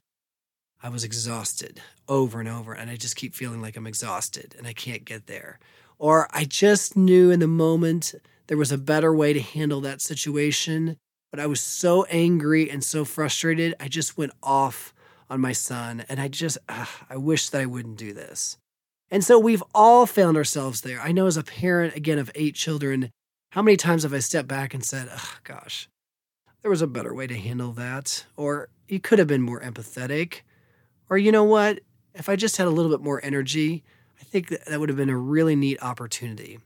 I 0.81 0.89
was 0.89 1.03
exhausted 1.03 1.81
over 2.07 2.39
and 2.39 2.49
over, 2.49 2.73
and 2.73 2.89
I 2.89 2.95
just 2.95 3.15
keep 3.15 3.35
feeling 3.35 3.61
like 3.61 3.77
I'm 3.77 3.87
exhausted 3.87 4.55
and 4.57 4.65
I 4.65 4.73
can't 4.73 5.05
get 5.05 5.27
there. 5.27 5.59
Or 5.99 6.27
I 6.31 6.45
just 6.45 6.95
knew 6.95 7.31
in 7.31 7.39
the 7.39 7.47
moment 7.47 8.13
there 8.47 8.57
was 8.57 8.71
a 8.71 8.77
better 8.77 9.13
way 9.13 9.33
to 9.33 9.39
handle 9.39 9.81
that 9.81 10.01
situation, 10.01 10.97
but 11.31 11.39
I 11.39 11.45
was 11.45 11.59
so 11.59 12.03
angry 12.05 12.69
and 12.69 12.83
so 12.83 13.05
frustrated, 13.05 13.75
I 13.79 13.87
just 13.87 14.17
went 14.17 14.31
off 14.41 14.93
on 15.29 15.41
my 15.41 15.51
son, 15.51 16.05
and 16.07 16.19
I 16.19 16.29
just, 16.29 16.57
ugh, 16.69 16.87
I 17.09 17.17
wish 17.17 17.49
that 17.49 17.61
I 17.61 17.65
wouldn't 17.65 17.97
do 17.97 18.13
this. 18.13 18.57
And 19.11 19.23
so 19.23 19.37
we've 19.37 19.63
all 19.73 20.05
found 20.05 20.37
ourselves 20.37 20.81
there. 20.81 21.01
I 21.01 21.11
know 21.11 21.27
as 21.27 21.37
a 21.37 21.43
parent, 21.43 21.95
again, 21.95 22.19
of 22.19 22.31
eight 22.35 22.55
children, 22.55 23.11
how 23.51 23.61
many 23.61 23.77
times 23.77 24.03
have 24.03 24.13
I 24.13 24.19
stepped 24.19 24.47
back 24.47 24.73
and 24.73 24.83
said, 24.83 25.09
oh, 25.11 25.35
gosh, 25.43 25.89
there 26.61 26.71
was 26.71 26.81
a 26.81 26.87
better 26.87 27.13
way 27.13 27.27
to 27.27 27.37
handle 27.37 27.71
that? 27.73 28.25
Or 28.35 28.69
you 28.87 28.99
could 28.99 29.19
have 29.19 29.27
been 29.27 29.41
more 29.41 29.61
empathetic. 29.61 30.41
Or 31.09 31.17
you 31.17 31.31
know 31.31 31.45
what? 31.45 31.79
If 32.13 32.27
I 32.29 32.35
just 32.35 32.57
had 32.57 32.67
a 32.67 32.71
little 32.71 32.91
bit 32.91 33.01
more 33.01 33.23
energy, 33.23 33.83
I 34.19 34.23
think 34.23 34.49
that, 34.49 34.65
that 34.65 34.79
would 34.79 34.89
have 34.89 34.97
been 34.97 35.09
a 35.09 35.17
really 35.17 35.55
neat 35.55 35.81
opportunity. 35.81 36.59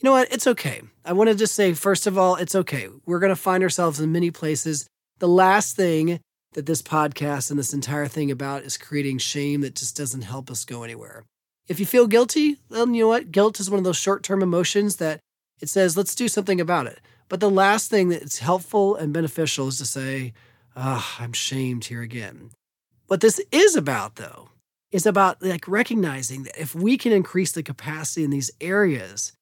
You 0.00 0.06
know 0.06 0.12
what? 0.12 0.32
It's 0.32 0.46
okay. 0.46 0.82
I 1.04 1.12
want 1.12 1.30
to 1.30 1.36
just 1.36 1.54
say, 1.54 1.72
first 1.72 2.06
of 2.06 2.18
all, 2.18 2.36
it's 2.36 2.54
okay. 2.54 2.88
We're 3.06 3.20
going 3.20 3.30
to 3.30 3.36
find 3.36 3.62
ourselves 3.62 4.00
in 4.00 4.12
many 4.12 4.30
places. 4.30 4.86
The 5.18 5.28
last 5.28 5.76
thing 5.76 6.20
that 6.54 6.66
this 6.66 6.82
podcast 6.82 7.50
and 7.50 7.58
this 7.58 7.72
entire 7.72 8.08
thing 8.08 8.30
about 8.30 8.62
is 8.62 8.76
creating 8.76 9.18
shame 9.18 9.60
that 9.60 9.76
just 9.76 9.96
doesn't 9.96 10.22
help 10.22 10.50
us 10.50 10.64
go 10.64 10.82
anywhere. 10.82 11.24
If 11.68 11.80
you 11.80 11.86
feel 11.86 12.06
guilty, 12.06 12.58
then 12.70 12.94
you 12.94 13.04
know 13.04 13.08
what? 13.08 13.32
Guilt 13.32 13.60
is 13.60 13.70
one 13.70 13.78
of 13.78 13.84
those 13.84 13.96
short 13.96 14.22
term 14.22 14.42
emotions 14.42 14.96
that 14.96 15.20
it 15.60 15.68
says, 15.68 15.96
let's 15.96 16.14
do 16.14 16.28
something 16.28 16.60
about 16.60 16.86
it. 16.86 17.00
But 17.28 17.40
the 17.40 17.50
last 17.50 17.90
thing 17.90 18.08
that's 18.08 18.38
helpful 18.38 18.96
and 18.96 19.12
beneficial 19.12 19.68
is 19.68 19.78
to 19.78 19.86
say, 19.86 20.34
oh, 20.76 21.16
I'm 21.18 21.32
shamed 21.32 21.86
here 21.86 22.02
again. 22.02 22.50
What 23.06 23.20
this 23.20 23.40
is 23.50 23.76
about, 23.76 24.16
though, 24.16 24.50
is 24.90 25.06
about 25.06 25.42
like 25.42 25.66
recognizing 25.66 26.42
that 26.44 26.60
if 26.60 26.74
we 26.74 26.98
can 26.98 27.12
increase 27.12 27.52
the 27.52 27.62
capacity 27.62 28.24
in 28.24 28.30
these 28.30 28.50
areas, 28.60 29.32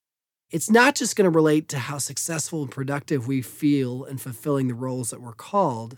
it's 0.53 0.71
not 0.71 0.95
just 0.95 1.17
going 1.17 1.25
to 1.25 1.35
relate 1.35 1.69
to 1.71 1.79
how 1.79 1.99
successful 1.99 2.63
and 2.63 2.71
productive 2.71 3.27
we 3.27 3.43
feel 3.43 4.05
in 4.05 4.19
fulfilling 4.19 4.69
the 4.69 4.75
roles 4.75 5.11
that 5.11 5.21
we're 5.21 5.33
called. 5.33 5.97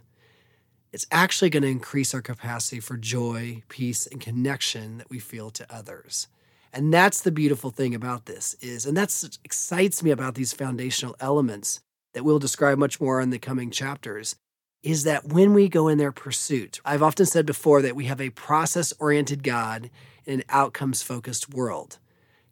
it's 0.94 1.06
actually 1.11 1.50
going 1.50 1.64
to 1.64 1.68
increase 1.68 2.14
our 2.14 2.23
capacity 2.23 2.78
for 2.78 2.96
joy, 2.96 3.61
peace, 3.68 4.06
and 4.06 4.20
connection 4.20 4.99
that 4.99 5.11
we 5.11 5.18
feel 5.18 5.50
to 5.50 5.66
others. 5.68 6.28
And 6.73 6.94
that's 6.94 7.20
the 7.20 7.32
beautiful 7.32 7.70
thing 7.70 7.96
about 7.96 8.26
this 8.26 8.54
is, 8.61 8.87
and 8.87 8.96
that's 8.96 9.40
excites 9.44 10.04
me 10.04 10.12
about 10.12 10.37
these 10.37 10.52
foundational 10.52 11.16
elements 11.18 11.80
that 12.12 12.23
we'll 12.25 12.38
describe 12.38 12.78
much 12.78 13.00
more 13.00 13.20
in 13.20 13.30
the 13.30 13.40
coming 13.40 13.73
chapters, 13.73 14.37
is 14.84 15.02
that 15.02 15.26
when 15.26 15.52
we 15.52 15.68
go 15.68 15.88
in 15.88 15.99
their 15.99 16.12
pursuit, 16.12 16.78
I've 16.84 17.02
often 17.02 17.26
said 17.26 17.44
before 17.44 17.82
that 17.82 17.96
we 17.96 18.04
have 18.04 18.20
a 18.20 18.30
process 18.30 18.92
oriented 19.00 19.42
God 19.42 19.90
in 20.25 20.34
an 20.34 20.46
outcomes 20.49 21.02
focused 21.02 21.52
world. 21.52 21.99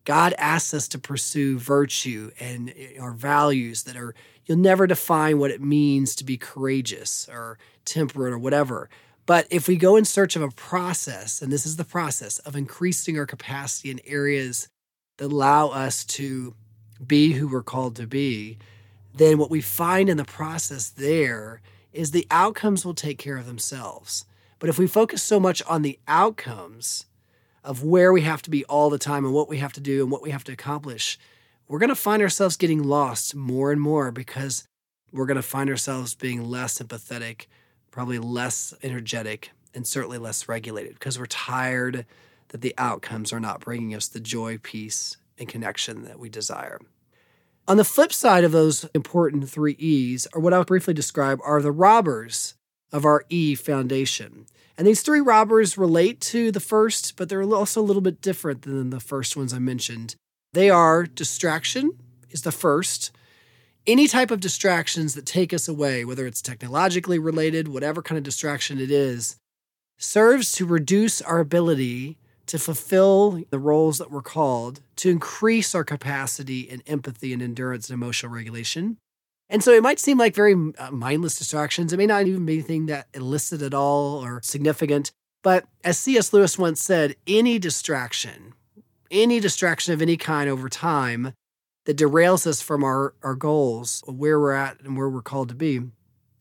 God 0.05 0.35
asks 0.37 0.75
us 0.75 0.89
to 0.89 0.99
pursue 0.99 1.59
virtue 1.59 2.31
and 2.41 2.73
eh, 2.77 3.01
our 3.01 3.13
values 3.13 3.85
that 3.85 3.97
are, 3.97 4.15
you'll 4.47 4.59
never 4.59 4.87
define 4.87 5.39
what 5.39 5.51
it 5.51 5.61
means 5.61 6.15
to 6.17 6.25
be 6.25 6.37
courageous 6.37 7.29
or 7.31 7.59
temperate 7.85 8.33
or 8.33 8.39
whatever. 8.39 8.89
But 9.27 9.47
if 9.51 9.69
we 9.69 9.77
go 9.77 9.97
in 9.97 10.05
search 10.05 10.35
of 10.35 10.43
a 10.43 10.51
process, 10.51 11.41
and 11.43 11.53
this 11.53 11.65
is 11.65 11.77
the 11.77 11.85
process 11.85 12.39
of 12.41 12.57
increasing 12.57 13.19
our 13.19 13.27
capacity 13.27 13.91
in 13.91 14.01
areas 14.05 14.69
that 15.19 15.27
allow 15.27 15.69
us 15.69 16.05
to 16.05 16.55
be 17.07 17.33
who 17.33 17.49
we're 17.49 17.63
called 17.63 17.97
to 17.97 18.07
be, 18.07 18.59
then 19.15 19.39
what 19.39 19.51
we 19.51 19.61
find 19.61 20.09
in 20.09 20.17
the 20.17 20.25
process 20.25 20.89
there 20.89 21.61
is 21.93 22.11
the 22.11 22.27
outcomes 22.31 22.85
will 22.85 22.95
take 22.95 23.19
care 23.19 23.37
of 23.37 23.47
themselves. 23.47 24.25
But 24.59 24.71
if 24.71 24.79
we 24.79 24.87
focus 24.87 25.23
so 25.23 25.39
much 25.39 25.63
on 25.65 25.83
the 25.83 25.99
outcomes 26.09 27.07
of 27.65 27.85
where 27.85 28.13
we 28.13 28.23
have 28.23 28.43
to 28.43 28.51
be 28.51 28.65
all 28.65 28.91
the 28.91 28.99
time 28.99 29.25
and 29.25 29.35
what 29.35 29.49
we 29.49 29.59
have 29.59 29.73
to 29.75 29.81
do 29.81 30.03
and 30.03 30.11
what 30.11 30.23
we 30.23 30.31
have 30.31 30.45
to 30.45 30.53
accomplish, 30.53 31.19
we're 31.69 31.79
going 31.79 31.89
to 31.89 31.95
find 31.95 32.23
ourselves 32.23 32.57
getting 32.57 32.83
lost 32.83 33.35
more 33.35 33.73
and 33.73 33.81
more 33.81 34.11
because 34.11 34.67
we're 35.13 35.27
going 35.27 35.37
to 35.37 35.43
find 35.43 35.71
ourselves 35.71 36.15
being 36.15 36.45
less 36.45 36.79
empathetic, 36.79 37.47
probably 37.91 38.19
less 38.19 38.75
energetic, 38.83 39.51
and 39.75 39.87
certainly 39.87 40.19
less 40.19 40.49
regulated 40.49 40.95
because 40.95 41.19
we're 41.19 41.27
tired 41.27 42.05
that 42.49 42.61
the 42.61 42.75
outcomes 42.77 43.33
are 43.33 43.41
not 43.41 43.61
bringing 43.61 43.95
us 43.95 44.09
the 44.09 44.21
joy, 44.21 44.59
peace, 44.59 45.17
and 45.39 45.49
connection 45.49 46.05
that 46.05 46.19
we 46.19 46.29
desire. 46.29 46.79
On 47.69 47.77
the 47.77 47.85
flip 47.85 48.13
side 48.13 48.45
of 48.45 48.53
those 48.53 48.85
important 48.95 49.49
three 49.49 49.77
E's, 49.79 50.27
or 50.35 50.41
what 50.41 50.53
I'll 50.53 50.65
briefly 50.65 50.95
describe, 50.95 51.41
are 51.45 51.63
the 51.63 51.73
robbers 51.73 52.55
of 52.93 53.05
our 53.05 53.25
E 53.29 53.55
foundation. 53.55 54.47
And 54.77 54.87
these 54.87 55.03
three 55.03 55.21
robbers 55.21 55.79
relate 55.79 56.21
to 56.23 56.51
the 56.51 56.61
first, 56.61 57.17
but 57.17 57.29
they're 57.29 57.43
also 57.43 57.81
a 57.81 57.83
little 57.83 58.03
bit 58.03 58.21
different 58.21 58.63
than 58.63 58.91
the 58.91 59.01
first 59.01 59.37
ones 59.37 59.53
I 59.53 59.59
mentioned. 59.59 60.17
They 60.53 60.71
are 60.71 61.05
distraction, 61.05 61.93
is 62.31 62.43
the 62.43 62.53
first. 62.53 63.11
Any 63.87 64.07
type 64.07 64.31
of 64.31 64.41
distractions 64.41 65.15
that 65.15 65.27
take 65.27 65.53
us 65.53 65.69
away, 65.69 66.05
whether 66.05 66.27
it's 66.27 66.43
technologically 66.43 67.19
related, 67.19 67.69
whatever 67.69 68.03
kind 68.03 68.19
of 68.19 68.25
distraction 68.25 68.79
it 68.79 68.91
is, 68.91 69.37
serves 69.99 70.53
to 70.53 70.67
reduce 70.67 71.21
our 71.21 71.39
ability 71.39 72.19
to 72.47 72.59
fulfill 72.59 73.43
the 73.51 73.59
roles 73.59 73.99
that 73.99 74.11
we're 74.11 74.23
called, 74.23 74.81
to 74.97 75.11
increase 75.11 75.75
our 75.75 75.85
capacity 75.85 76.61
in 76.61 76.83
empathy 76.87 77.33
and 77.33 77.41
endurance 77.41 77.89
and 77.89 77.95
emotional 77.95 78.33
regulation. 78.33 78.99
And 79.53 79.63
so 79.63 79.71
it 79.73 79.83
might 79.83 80.01
seem 80.01 80.17
like 80.17 80.35
very 80.35 80.55
uh, 80.79 80.91
mindless 80.91 81.39
distractions. 81.39 81.93
It 81.93 81.99
may 81.99 82.07
not 82.07 82.27
even 82.27 82.47
be 82.47 82.55
anything 82.55 82.87
that 82.87 83.09
illicit 83.13 83.61
at 83.61 83.75
all 83.75 84.25
or 84.25 84.41
significant. 84.43 85.13
But 85.43 85.67
as 85.85 85.99
C.S. 85.99 86.33
Lewis 86.33 86.59
once 86.59 86.83
said, 86.83 87.17
any 87.27 87.59
distraction, 87.59 88.55
any 89.11 89.41
distraction 89.41 89.93
of 89.93 90.01
any 90.01 90.17
kind 90.17 90.49
over 90.49 90.71
time 90.71 91.35
that 91.85 91.99
derails 91.99 92.47
us 92.47 92.63
from 92.63 92.83
our, 92.83 93.15
our 93.23 93.35
goals, 93.35 94.03
where 94.07 94.41
we're 94.41 94.53
at 94.53 94.81
and 94.81 94.97
where 94.97 95.11
we're 95.11 95.21
called 95.21 95.51
to 95.51 95.55
be, 95.55 95.83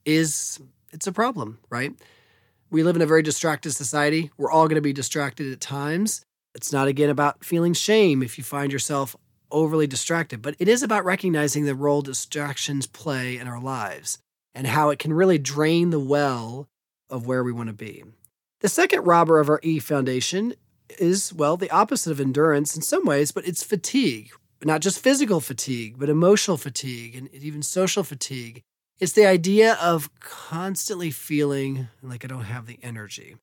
is 0.06 0.62
it's 0.94 1.08
a 1.08 1.12
problem, 1.12 1.60
right? 1.70 1.94
We 2.70 2.82
live 2.82 2.96
in 2.96 3.02
a 3.02 3.08
very 3.08 3.24
distracted 3.24 3.74
society. 3.74 4.32
We're 4.38 4.52
all 4.52 4.70
going 4.70 4.76
to 4.76 4.82
be 4.82 4.94
distracted 4.94 5.52
at 5.52 5.60
times. 5.60 6.24
It's 6.56 6.72
not, 6.72 6.88
again, 6.88 7.10
about 7.10 7.44
feeling 7.44 7.74
shame 7.74 8.24
if 8.24 8.38
you 8.38 8.46
find 8.46 8.72
yourself 8.72 9.18
overly 9.52 9.88
distracted, 9.88 10.42
but 10.42 10.56
it 10.60 10.68
is 10.68 10.84
about 10.84 11.06
recognizing 11.06 11.66
the 11.66 11.76
role 11.76 12.02
distractions 12.02 12.88
play 12.88 13.38
in 13.38 13.48
our 13.48 13.62
lives 13.62 14.18
and 14.54 14.68
how 14.68 14.90
it 14.90 15.00
can 15.00 15.14
really 15.14 15.38
drain 15.38 15.90
the 15.90 16.00
well 16.00 16.68
of 17.10 17.26
where 17.26 17.44
we 17.44 17.52
want 17.52 17.68
to 17.68 17.74
be. 17.74 18.04
The 18.62 18.70
second 18.70 19.04
robber 19.04 19.40
of 19.40 19.50
our 19.50 19.60
E 19.64 19.80
foundation 19.80 20.54
is, 21.00 21.34
well, 21.34 21.58
the 21.58 21.72
opposite 21.72 22.12
of 22.12 22.20
endurance 22.20 22.76
in 22.76 22.82
some 22.82 23.06
ways, 23.06 23.32
but 23.32 23.48
it's 23.48 23.64
fatigue. 23.64 24.32
Not 24.64 24.82
just 24.82 25.00
physical 25.00 25.40
fatigue, 25.40 25.96
but 25.98 26.10
emotional 26.10 26.58
fatigue 26.58 27.16
and 27.16 27.34
even 27.34 27.64
social 27.64 28.04
fatigue. 28.04 28.62
It's 29.00 29.14
the 29.14 29.26
idea 29.26 29.74
of 29.82 30.12
constantly 30.20 31.10
feeling 31.10 31.88
like 32.04 32.24
I 32.24 32.28
don't 32.28 32.44
have 32.44 32.68
the 32.68 32.78
energy. 32.84 33.38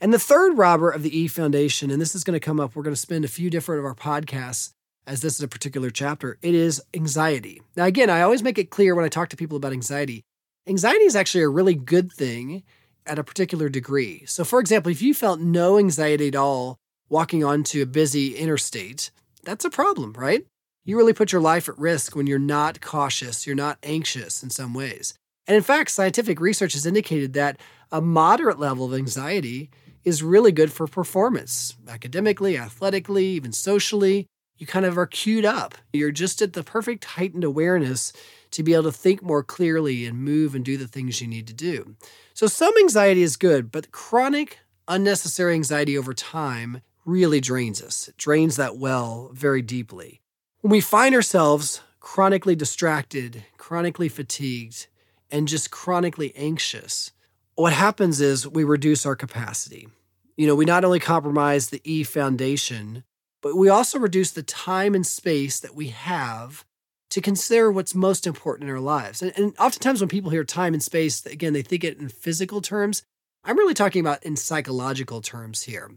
And 0.00 0.14
the 0.14 0.18
third 0.18 0.56
robber 0.56 0.88
of 0.88 1.02
the 1.02 1.16
E 1.16 1.26
Foundation, 1.26 1.90
and 1.90 2.00
this 2.00 2.14
is 2.14 2.22
going 2.22 2.38
to 2.38 2.44
come 2.44 2.60
up, 2.60 2.74
we're 2.74 2.84
going 2.84 2.94
to 2.94 3.00
spend 3.00 3.24
a 3.24 3.28
few 3.28 3.50
different 3.50 3.80
of 3.80 3.84
our 3.84 3.94
podcasts 3.94 4.72
as 5.10 5.22
this 5.22 5.34
is 5.34 5.42
a 5.42 5.48
particular 5.48 5.90
chapter, 5.90 6.38
it 6.40 6.54
is 6.54 6.80
anxiety. 6.94 7.60
Now, 7.74 7.86
again, 7.86 8.08
I 8.08 8.22
always 8.22 8.44
make 8.44 8.58
it 8.58 8.70
clear 8.70 8.94
when 8.94 9.04
I 9.04 9.08
talk 9.08 9.28
to 9.30 9.36
people 9.36 9.56
about 9.56 9.72
anxiety 9.72 10.22
anxiety 10.68 11.04
is 11.04 11.16
actually 11.16 11.42
a 11.42 11.48
really 11.48 11.74
good 11.74 12.12
thing 12.12 12.62
at 13.06 13.18
a 13.18 13.24
particular 13.24 13.68
degree. 13.68 14.22
So, 14.26 14.44
for 14.44 14.60
example, 14.60 14.92
if 14.92 15.02
you 15.02 15.12
felt 15.14 15.40
no 15.40 15.78
anxiety 15.78 16.28
at 16.28 16.36
all 16.36 16.76
walking 17.08 17.42
onto 17.42 17.82
a 17.82 17.86
busy 17.86 18.36
interstate, 18.36 19.10
that's 19.42 19.64
a 19.64 19.70
problem, 19.70 20.12
right? 20.12 20.46
You 20.84 20.96
really 20.96 21.12
put 21.12 21.32
your 21.32 21.40
life 21.40 21.68
at 21.68 21.76
risk 21.76 22.14
when 22.14 22.28
you're 22.28 22.38
not 22.38 22.80
cautious, 22.80 23.48
you're 23.48 23.56
not 23.56 23.78
anxious 23.82 24.44
in 24.44 24.50
some 24.50 24.74
ways. 24.74 25.14
And 25.48 25.56
in 25.56 25.62
fact, 25.62 25.90
scientific 25.90 26.38
research 26.38 26.74
has 26.74 26.86
indicated 26.86 27.32
that 27.32 27.58
a 27.90 28.00
moderate 28.00 28.60
level 28.60 28.86
of 28.86 28.94
anxiety 28.94 29.70
is 30.04 30.22
really 30.22 30.52
good 30.52 30.70
for 30.70 30.86
performance, 30.86 31.74
academically, 31.88 32.56
athletically, 32.56 33.26
even 33.26 33.50
socially. 33.50 34.28
You 34.60 34.66
kind 34.66 34.84
of 34.84 34.98
are 34.98 35.06
queued 35.06 35.46
up. 35.46 35.74
You're 35.90 36.12
just 36.12 36.42
at 36.42 36.52
the 36.52 36.62
perfect 36.62 37.06
heightened 37.06 37.44
awareness 37.44 38.12
to 38.50 38.62
be 38.62 38.74
able 38.74 38.84
to 38.84 38.92
think 38.92 39.22
more 39.22 39.42
clearly 39.42 40.04
and 40.04 40.18
move 40.18 40.54
and 40.54 40.62
do 40.62 40.76
the 40.76 40.86
things 40.86 41.18
you 41.18 41.26
need 41.26 41.46
to 41.46 41.54
do. 41.54 41.96
So, 42.34 42.46
some 42.46 42.74
anxiety 42.78 43.22
is 43.22 43.38
good, 43.38 43.72
but 43.72 43.90
chronic, 43.90 44.58
unnecessary 44.86 45.54
anxiety 45.54 45.96
over 45.96 46.12
time 46.12 46.82
really 47.06 47.40
drains 47.40 47.80
us. 47.80 48.08
It 48.08 48.18
drains 48.18 48.56
that 48.56 48.76
well 48.76 49.30
very 49.32 49.62
deeply. 49.62 50.20
When 50.60 50.70
we 50.70 50.82
find 50.82 51.14
ourselves 51.14 51.80
chronically 51.98 52.54
distracted, 52.54 53.46
chronically 53.56 54.10
fatigued, 54.10 54.88
and 55.30 55.48
just 55.48 55.70
chronically 55.70 56.34
anxious, 56.36 57.12
what 57.54 57.72
happens 57.72 58.20
is 58.20 58.46
we 58.46 58.64
reduce 58.64 59.06
our 59.06 59.16
capacity. 59.16 59.88
You 60.36 60.46
know, 60.46 60.54
we 60.54 60.66
not 60.66 60.84
only 60.84 61.00
compromise 61.00 61.70
the 61.70 61.80
E 61.84 62.02
foundation, 62.02 63.04
but 63.40 63.56
we 63.56 63.68
also 63.68 63.98
reduce 63.98 64.30
the 64.30 64.42
time 64.42 64.94
and 64.94 65.06
space 65.06 65.60
that 65.60 65.74
we 65.74 65.88
have 65.88 66.64
to 67.10 67.20
consider 67.20 67.70
what's 67.70 67.94
most 67.94 68.26
important 68.26 68.68
in 68.68 68.74
our 68.74 68.80
lives. 68.80 69.20
And, 69.22 69.32
and 69.36 69.54
oftentimes, 69.58 70.00
when 70.00 70.08
people 70.08 70.30
hear 70.30 70.44
time 70.44 70.74
and 70.74 70.82
space, 70.82 71.24
again, 71.26 71.52
they 71.52 71.62
think 71.62 71.84
it 71.84 71.98
in 71.98 72.08
physical 72.08 72.60
terms. 72.60 73.02
I'm 73.44 73.58
really 73.58 73.74
talking 73.74 74.00
about 74.00 74.22
in 74.22 74.36
psychological 74.36 75.20
terms 75.20 75.62
here. 75.62 75.90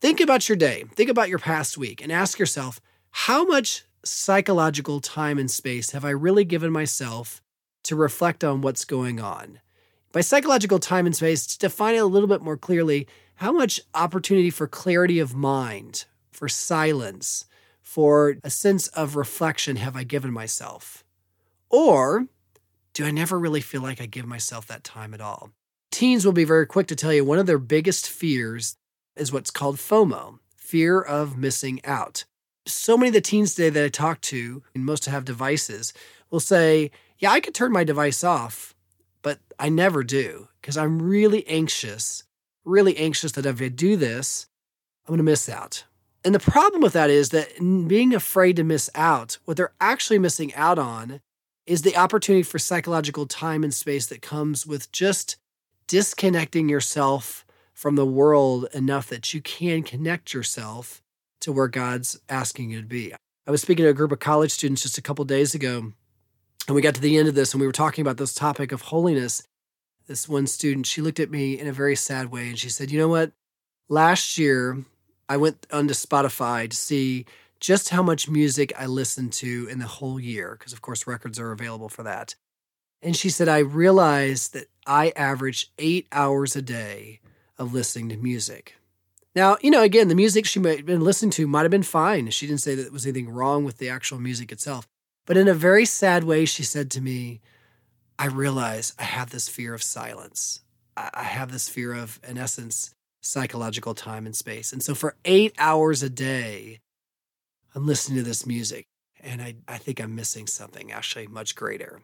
Think 0.00 0.20
about 0.20 0.48
your 0.48 0.56
day, 0.56 0.84
think 0.94 1.10
about 1.10 1.28
your 1.28 1.38
past 1.38 1.76
week, 1.76 2.02
and 2.02 2.12
ask 2.12 2.38
yourself 2.38 2.80
how 3.10 3.44
much 3.44 3.84
psychological 4.04 5.00
time 5.00 5.38
and 5.38 5.50
space 5.50 5.90
have 5.90 6.04
I 6.04 6.10
really 6.10 6.44
given 6.44 6.70
myself 6.70 7.42
to 7.84 7.96
reflect 7.96 8.44
on 8.44 8.60
what's 8.60 8.84
going 8.84 9.20
on? 9.20 9.60
By 10.12 10.20
psychological 10.20 10.78
time 10.78 11.06
and 11.06 11.16
space, 11.16 11.46
to 11.46 11.58
define 11.58 11.94
it 11.94 11.98
a 11.98 12.06
little 12.06 12.28
bit 12.28 12.42
more 12.42 12.56
clearly, 12.56 13.06
how 13.36 13.52
much 13.52 13.80
opportunity 13.94 14.50
for 14.50 14.66
clarity 14.66 15.18
of 15.18 15.34
mind, 15.34 16.04
for 16.36 16.48
silence, 16.48 17.46
for 17.82 18.36
a 18.44 18.50
sense 18.50 18.88
of 18.88 19.16
reflection 19.16 19.76
have 19.76 19.96
I 19.96 20.04
given 20.04 20.32
myself? 20.32 21.04
Or 21.70 22.26
do 22.92 23.04
I 23.04 23.10
never 23.10 23.38
really 23.38 23.60
feel 23.60 23.82
like 23.82 24.00
I 24.00 24.06
give 24.06 24.26
myself 24.26 24.66
that 24.66 24.84
time 24.84 25.14
at 25.14 25.20
all? 25.20 25.50
Teens 25.90 26.24
will 26.24 26.32
be 26.32 26.44
very 26.44 26.66
quick 26.66 26.86
to 26.88 26.96
tell 26.96 27.12
you 27.12 27.24
one 27.24 27.38
of 27.38 27.46
their 27.46 27.58
biggest 27.58 28.08
fears 28.08 28.76
is 29.16 29.32
what's 29.32 29.50
called 29.50 29.76
FOMO, 29.76 30.38
fear 30.56 31.00
of 31.00 31.36
missing 31.38 31.80
out 31.84 32.24
so 32.66 32.96
many 32.96 33.08
of 33.08 33.14
the 33.14 33.20
teens 33.20 33.54
today 33.54 33.70
that 33.70 33.84
I 33.84 33.88
talk 33.88 34.20
to, 34.22 34.62
and 34.74 34.84
most 34.84 35.06
have 35.06 35.24
devices, 35.24 35.92
will 36.30 36.40
say, 36.40 36.90
Yeah, 37.18 37.30
I 37.30 37.40
could 37.40 37.54
turn 37.54 37.72
my 37.72 37.84
device 37.84 38.24
off, 38.24 38.74
but 39.22 39.38
I 39.58 39.68
never 39.68 40.02
do 40.02 40.48
because 40.60 40.76
I'm 40.76 41.00
really 41.00 41.46
anxious, 41.46 42.24
really 42.64 42.96
anxious 42.96 43.32
that 43.32 43.46
if 43.46 43.60
I 43.62 43.68
do 43.68 43.96
this, 43.96 44.46
I'm 45.06 45.12
going 45.12 45.18
to 45.18 45.24
miss 45.24 45.48
out. 45.48 45.84
And 46.26 46.34
the 46.34 46.40
problem 46.40 46.82
with 46.82 46.94
that 46.94 47.08
is 47.08 47.28
that 47.28 47.56
being 47.86 48.12
afraid 48.12 48.56
to 48.56 48.64
miss 48.64 48.90
out, 48.96 49.38
what 49.44 49.56
they're 49.56 49.74
actually 49.80 50.18
missing 50.18 50.52
out 50.56 50.76
on 50.76 51.20
is 51.66 51.82
the 51.82 51.96
opportunity 51.96 52.42
for 52.42 52.58
psychological 52.58 53.26
time 53.26 53.62
and 53.62 53.72
space 53.72 54.06
that 54.06 54.22
comes 54.22 54.66
with 54.66 54.90
just 54.90 55.36
disconnecting 55.86 56.68
yourself 56.68 57.46
from 57.74 57.94
the 57.94 58.04
world 58.04 58.66
enough 58.74 59.08
that 59.08 59.34
you 59.34 59.40
can 59.40 59.84
connect 59.84 60.34
yourself 60.34 61.00
to 61.42 61.52
where 61.52 61.68
God's 61.68 62.18
asking 62.28 62.70
you 62.70 62.80
to 62.80 62.88
be. 62.88 63.14
I 63.46 63.52
was 63.52 63.62
speaking 63.62 63.84
to 63.84 63.90
a 63.90 63.94
group 63.94 64.10
of 64.10 64.18
college 64.18 64.50
students 64.50 64.82
just 64.82 64.98
a 64.98 65.02
couple 65.02 65.24
days 65.26 65.54
ago, 65.54 65.92
and 66.66 66.74
we 66.74 66.82
got 66.82 66.96
to 66.96 67.00
the 67.00 67.18
end 67.18 67.28
of 67.28 67.36
this 67.36 67.54
and 67.54 67.60
we 67.60 67.68
were 67.68 67.72
talking 67.72 68.02
about 68.02 68.16
this 68.16 68.34
topic 68.34 68.72
of 68.72 68.82
holiness. 68.82 69.44
this 70.08 70.28
one 70.28 70.48
student, 70.48 70.86
she 70.86 71.00
looked 71.00 71.20
at 71.20 71.30
me 71.30 71.56
in 71.56 71.68
a 71.68 71.72
very 71.72 71.94
sad 71.94 72.32
way 72.32 72.48
and 72.48 72.58
she 72.58 72.68
said, 72.68 72.90
You 72.90 72.98
know 72.98 73.06
what? 73.06 73.30
Last 73.88 74.38
year, 74.38 74.84
I 75.28 75.36
went 75.36 75.66
onto 75.72 75.94
Spotify 75.94 76.68
to 76.70 76.76
see 76.76 77.26
just 77.58 77.88
how 77.88 78.02
much 78.02 78.28
music 78.28 78.72
I 78.78 78.86
listened 78.86 79.32
to 79.34 79.66
in 79.70 79.78
the 79.78 79.86
whole 79.86 80.20
year, 80.20 80.56
because 80.58 80.72
of 80.72 80.82
course 80.82 81.06
records 81.06 81.38
are 81.38 81.52
available 81.52 81.88
for 81.88 82.02
that. 82.02 82.34
And 83.02 83.16
she 83.16 83.28
said, 83.30 83.48
I 83.48 83.58
realized 83.58 84.52
that 84.54 84.68
I 84.86 85.12
average 85.16 85.72
eight 85.78 86.06
hours 86.12 86.56
a 86.56 86.62
day 86.62 87.20
of 87.58 87.72
listening 87.72 88.08
to 88.10 88.16
music. 88.16 88.76
Now, 89.34 89.58
you 89.60 89.70
know, 89.70 89.82
again, 89.82 90.08
the 90.08 90.14
music 90.14 90.46
she 90.46 90.58
might 90.58 90.78
have 90.78 90.86
been 90.86 91.04
listening 91.04 91.30
to 91.32 91.46
might 91.46 91.62
have 91.62 91.70
been 91.70 91.82
fine. 91.82 92.30
She 92.30 92.46
didn't 92.46 92.62
say 92.62 92.74
that 92.74 92.82
there 92.82 92.92
was 92.92 93.04
anything 93.04 93.28
wrong 93.28 93.64
with 93.64 93.78
the 93.78 93.88
actual 93.88 94.18
music 94.18 94.50
itself. 94.50 94.86
But 95.26 95.36
in 95.36 95.48
a 95.48 95.54
very 95.54 95.84
sad 95.84 96.24
way, 96.24 96.44
she 96.44 96.62
said 96.62 96.90
to 96.92 97.00
me, 97.00 97.40
I 98.18 98.26
realize 98.26 98.94
I 98.98 99.02
have 99.02 99.30
this 99.30 99.48
fear 99.48 99.74
of 99.74 99.82
silence. 99.82 100.60
I 100.96 101.24
have 101.24 101.52
this 101.52 101.68
fear 101.68 101.92
of, 101.92 102.18
in 102.26 102.38
essence, 102.38 102.94
psychological 103.26 103.94
time 103.94 104.26
and 104.26 104.36
space. 104.36 104.72
And 104.72 104.82
so 104.82 104.94
for 104.94 105.16
eight 105.24 105.54
hours 105.58 106.02
a 106.02 106.10
day, 106.10 106.80
I'm 107.74 107.86
listening 107.86 108.18
to 108.18 108.24
this 108.24 108.46
music 108.46 108.86
and 109.20 109.42
I, 109.42 109.56
I 109.68 109.78
think 109.78 110.00
I'm 110.00 110.14
missing 110.14 110.46
something 110.46 110.92
actually 110.92 111.26
much 111.26 111.54
greater. 111.54 112.00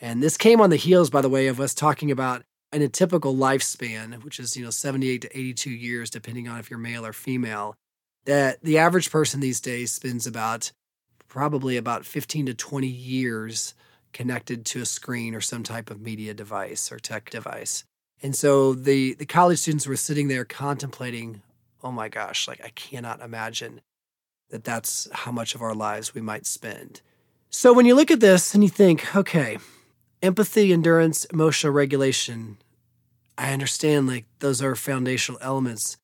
And 0.00 0.22
this 0.22 0.36
came 0.36 0.60
on 0.60 0.70
the 0.70 0.76
heels, 0.76 1.10
by 1.10 1.22
the 1.22 1.28
way, 1.28 1.48
of 1.48 1.60
us 1.60 1.74
talking 1.74 2.10
about 2.10 2.42
in 2.72 2.82
a 2.82 2.88
typical 2.88 3.34
lifespan, 3.34 4.22
which 4.22 4.38
is, 4.38 4.56
you 4.56 4.64
know, 4.64 4.70
78 4.70 5.22
to 5.22 5.38
82 5.38 5.70
years, 5.70 6.10
depending 6.10 6.48
on 6.48 6.58
if 6.58 6.70
you're 6.70 6.78
male 6.78 7.04
or 7.04 7.12
female, 7.12 7.74
that 8.26 8.62
the 8.62 8.78
average 8.78 9.10
person 9.10 9.40
these 9.40 9.60
days 9.60 9.92
spends 9.92 10.26
about 10.26 10.72
probably 11.28 11.76
about 11.76 12.04
15 12.04 12.46
to 12.46 12.54
20 12.54 12.86
years 12.86 13.74
connected 14.12 14.64
to 14.66 14.82
a 14.82 14.86
screen 14.86 15.34
or 15.34 15.40
some 15.40 15.62
type 15.62 15.90
of 15.90 16.00
media 16.00 16.34
device 16.34 16.90
or 16.92 16.98
tech 16.98 17.30
device. 17.30 17.84
And 18.22 18.34
so 18.34 18.74
the 18.74 19.14
the 19.14 19.26
college 19.26 19.58
students 19.58 19.86
were 19.86 19.96
sitting 19.96 20.28
there 20.28 20.44
contemplating, 20.44 21.42
oh 21.82 21.92
my 21.92 22.08
gosh, 22.08 22.48
like 22.48 22.60
I 22.64 22.70
cannot 22.70 23.20
imagine 23.20 23.80
that 24.50 24.64
that's 24.64 25.08
how 25.12 25.30
much 25.30 25.54
of 25.54 25.62
our 25.62 25.74
lives 25.74 26.14
we 26.14 26.20
might 26.20 26.46
spend. 26.46 27.02
So 27.50 27.72
when 27.72 27.86
you 27.86 27.94
look 27.94 28.10
at 28.10 28.20
this 28.20 28.54
and 28.54 28.62
you 28.62 28.70
think, 28.70 29.14
okay, 29.14 29.58
empathy, 30.22 30.72
endurance, 30.72 31.24
emotional 31.26 31.72
regulation, 31.72 32.58
I 33.36 33.52
understand 33.52 34.06
like 34.06 34.26
those 34.40 34.62
are 34.62 34.74
foundational 34.74 35.40
elements. 35.42 35.96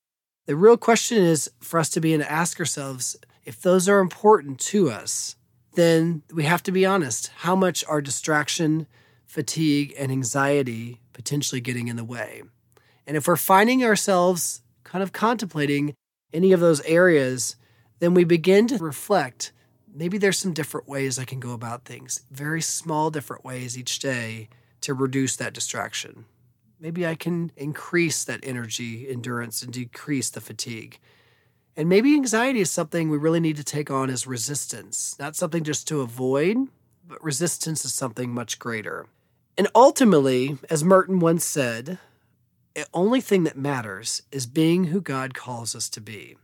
The 0.47 0.56
real 0.56 0.76
question 0.76 1.18
is 1.18 1.50
for 1.61 1.80
us 1.80 1.88
to 1.90 2.00
be 2.00 2.14
and 2.14 2.23
ask 2.23 2.61
ourselves 2.61 3.16
if 3.44 3.61
those 3.61 3.88
are 3.88 4.00
important 4.00 4.59
to 4.61 4.90
us, 4.90 5.37
then 5.75 6.23
we 6.33 6.44
have 6.44 6.62
to 6.62 6.73
be 6.73 6.87
honest. 6.87 7.30
How 7.38 7.56
much 7.56 7.85
are 7.87 8.00
distraction, 8.00 8.87
fatigue, 9.26 9.94
and 9.99 10.12
anxiety 10.12 11.00
potentially 11.14 11.61
getting 11.62 11.88
in 11.88 11.97
the 11.97 12.04
way? 12.04 12.42
And 13.06 13.16
if 13.16 13.26
we're 13.26 13.37
finding 13.37 13.83
ourselves 13.83 14.62
kind 14.83 15.02
of 15.02 15.12
contemplating 15.12 15.94
any 16.33 16.52
of 16.52 16.61
those 16.61 16.83
areas, 16.83 17.56
then 18.00 18.12
we 18.12 18.25
begin 18.25 18.66
to 18.66 18.78
reflect 18.78 19.52
maybe 19.94 20.18
there's 20.18 20.38
some 20.38 20.52
different 20.52 20.88
ways 20.88 21.18
I 21.18 21.25
can 21.25 21.40
go 21.40 21.52
about 21.52 21.85
things, 21.85 22.23
very 22.30 22.61
small, 22.61 23.11
different 23.11 23.44
ways 23.44 23.79
each 23.79 24.00
day 24.00 24.48
to 24.81 24.92
reduce 24.92 25.37
that 25.37 25.55
distraction. 25.55 26.27
Maybe 26.81 27.07
I 27.07 27.14
can 27.14 27.53
increase 27.57 28.24
that 28.24 28.40
energy, 28.42 29.09
endurance, 29.09 29.62
and 29.62 29.72
decrease 29.72 30.29
the 30.29 30.40
fatigue. 30.40 30.98
And 31.77 31.88
maybe 31.88 32.14
anxiety 32.14 32.61
is 32.61 32.70
something 32.70 33.09
we 33.09 33.16
really 33.16 33.40
need 33.40 33.57
to 33.57 33.64
take 33.64 33.90
on 33.90 34.11
as 34.11 34.27
resistance, 34.27 35.16
not 35.18 35.37
something 35.37 35.64
just 35.64 35.88
to 35.88 36.03
avoid, 36.03 36.57
but 37.07 37.22
resistance 37.22 37.85
is 37.85 37.94
something 37.94 38.33
much 38.33 38.59
greater. 38.59 39.07
And 39.56 39.68
ultimately, 39.74 40.58
as 40.68 40.82
Merton 40.82 41.20
once 41.20 41.44
said, 41.44 41.98
the 42.74 42.86
only 42.92 43.20
thing 43.20 43.44
that 43.44 43.56
matters 43.56 44.22
is 44.32 44.46
being 44.46 44.84
who 44.84 45.00
God 45.00 45.34
calls 45.34 45.76
us 45.76 45.88
to 45.90 46.00
be. 46.00 46.36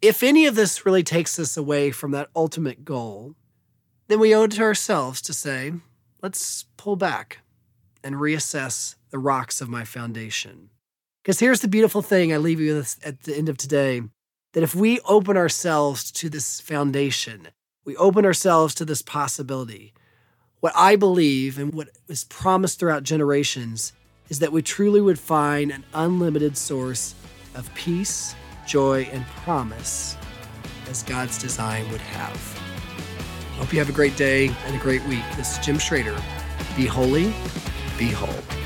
If 0.00 0.22
any 0.22 0.46
of 0.46 0.54
this 0.54 0.86
really 0.86 1.02
takes 1.02 1.38
us 1.38 1.56
away 1.56 1.90
from 1.90 2.12
that 2.12 2.30
ultimate 2.34 2.84
goal, 2.84 3.34
then 4.06 4.18
we 4.18 4.34
owe 4.34 4.44
it 4.44 4.52
to 4.52 4.62
ourselves 4.62 5.20
to 5.22 5.34
say, 5.34 5.72
let's 6.22 6.64
pull 6.76 6.96
back 6.96 7.38
and 8.02 8.16
reassess 8.16 8.94
the 9.10 9.18
rocks 9.18 9.60
of 9.60 9.68
my 9.68 9.84
foundation. 9.84 10.70
Because 11.22 11.40
here's 11.40 11.60
the 11.60 11.68
beautiful 11.68 12.00
thing 12.00 12.32
I 12.32 12.38
leave 12.38 12.60
you 12.60 12.76
with 12.76 12.98
at 13.04 13.24
the 13.24 13.36
end 13.36 13.48
of 13.48 13.58
today 13.58 14.02
that 14.54 14.62
if 14.62 14.74
we 14.74 15.00
open 15.00 15.36
ourselves 15.36 16.10
to 16.12 16.30
this 16.30 16.60
foundation, 16.60 17.48
we 17.84 17.96
open 17.96 18.24
ourselves 18.24 18.74
to 18.76 18.84
this 18.84 19.02
possibility, 19.02 19.92
what 20.60 20.72
I 20.76 20.96
believe 20.96 21.58
and 21.58 21.72
what 21.72 21.88
is 22.08 22.24
promised 22.24 22.78
throughout 22.80 23.02
generations 23.02 23.92
is 24.28 24.40
that 24.40 24.52
we 24.52 24.62
truly 24.62 25.00
would 25.00 25.18
find 25.18 25.70
an 25.70 25.84
unlimited 25.94 26.56
source 26.56 27.14
of 27.54 27.72
peace, 27.74 28.34
joy, 28.66 29.08
and 29.12 29.24
promise 29.44 30.16
as 30.88 31.02
God's 31.02 31.38
design 31.38 31.90
would 31.90 32.00
have. 32.00 32.58
Hope 33.56 33.72
you 33.72 33.78
have 33.78 33.88
a 33.88 33.92
great 33.92 34.16
day 34.16 34.48
and 34.66 34.76
a 34.76 34.78
great 34.78 35.04
week. 35.04 35.24
This 35.36 35.58
is 35.58 35.64
Jim 35.64 35.78
Schroeder. 35.78 36.16
Be 36.76 36.86
holy, 36.86 37.32
be 37.98 38.08
whole. 38.10 38.57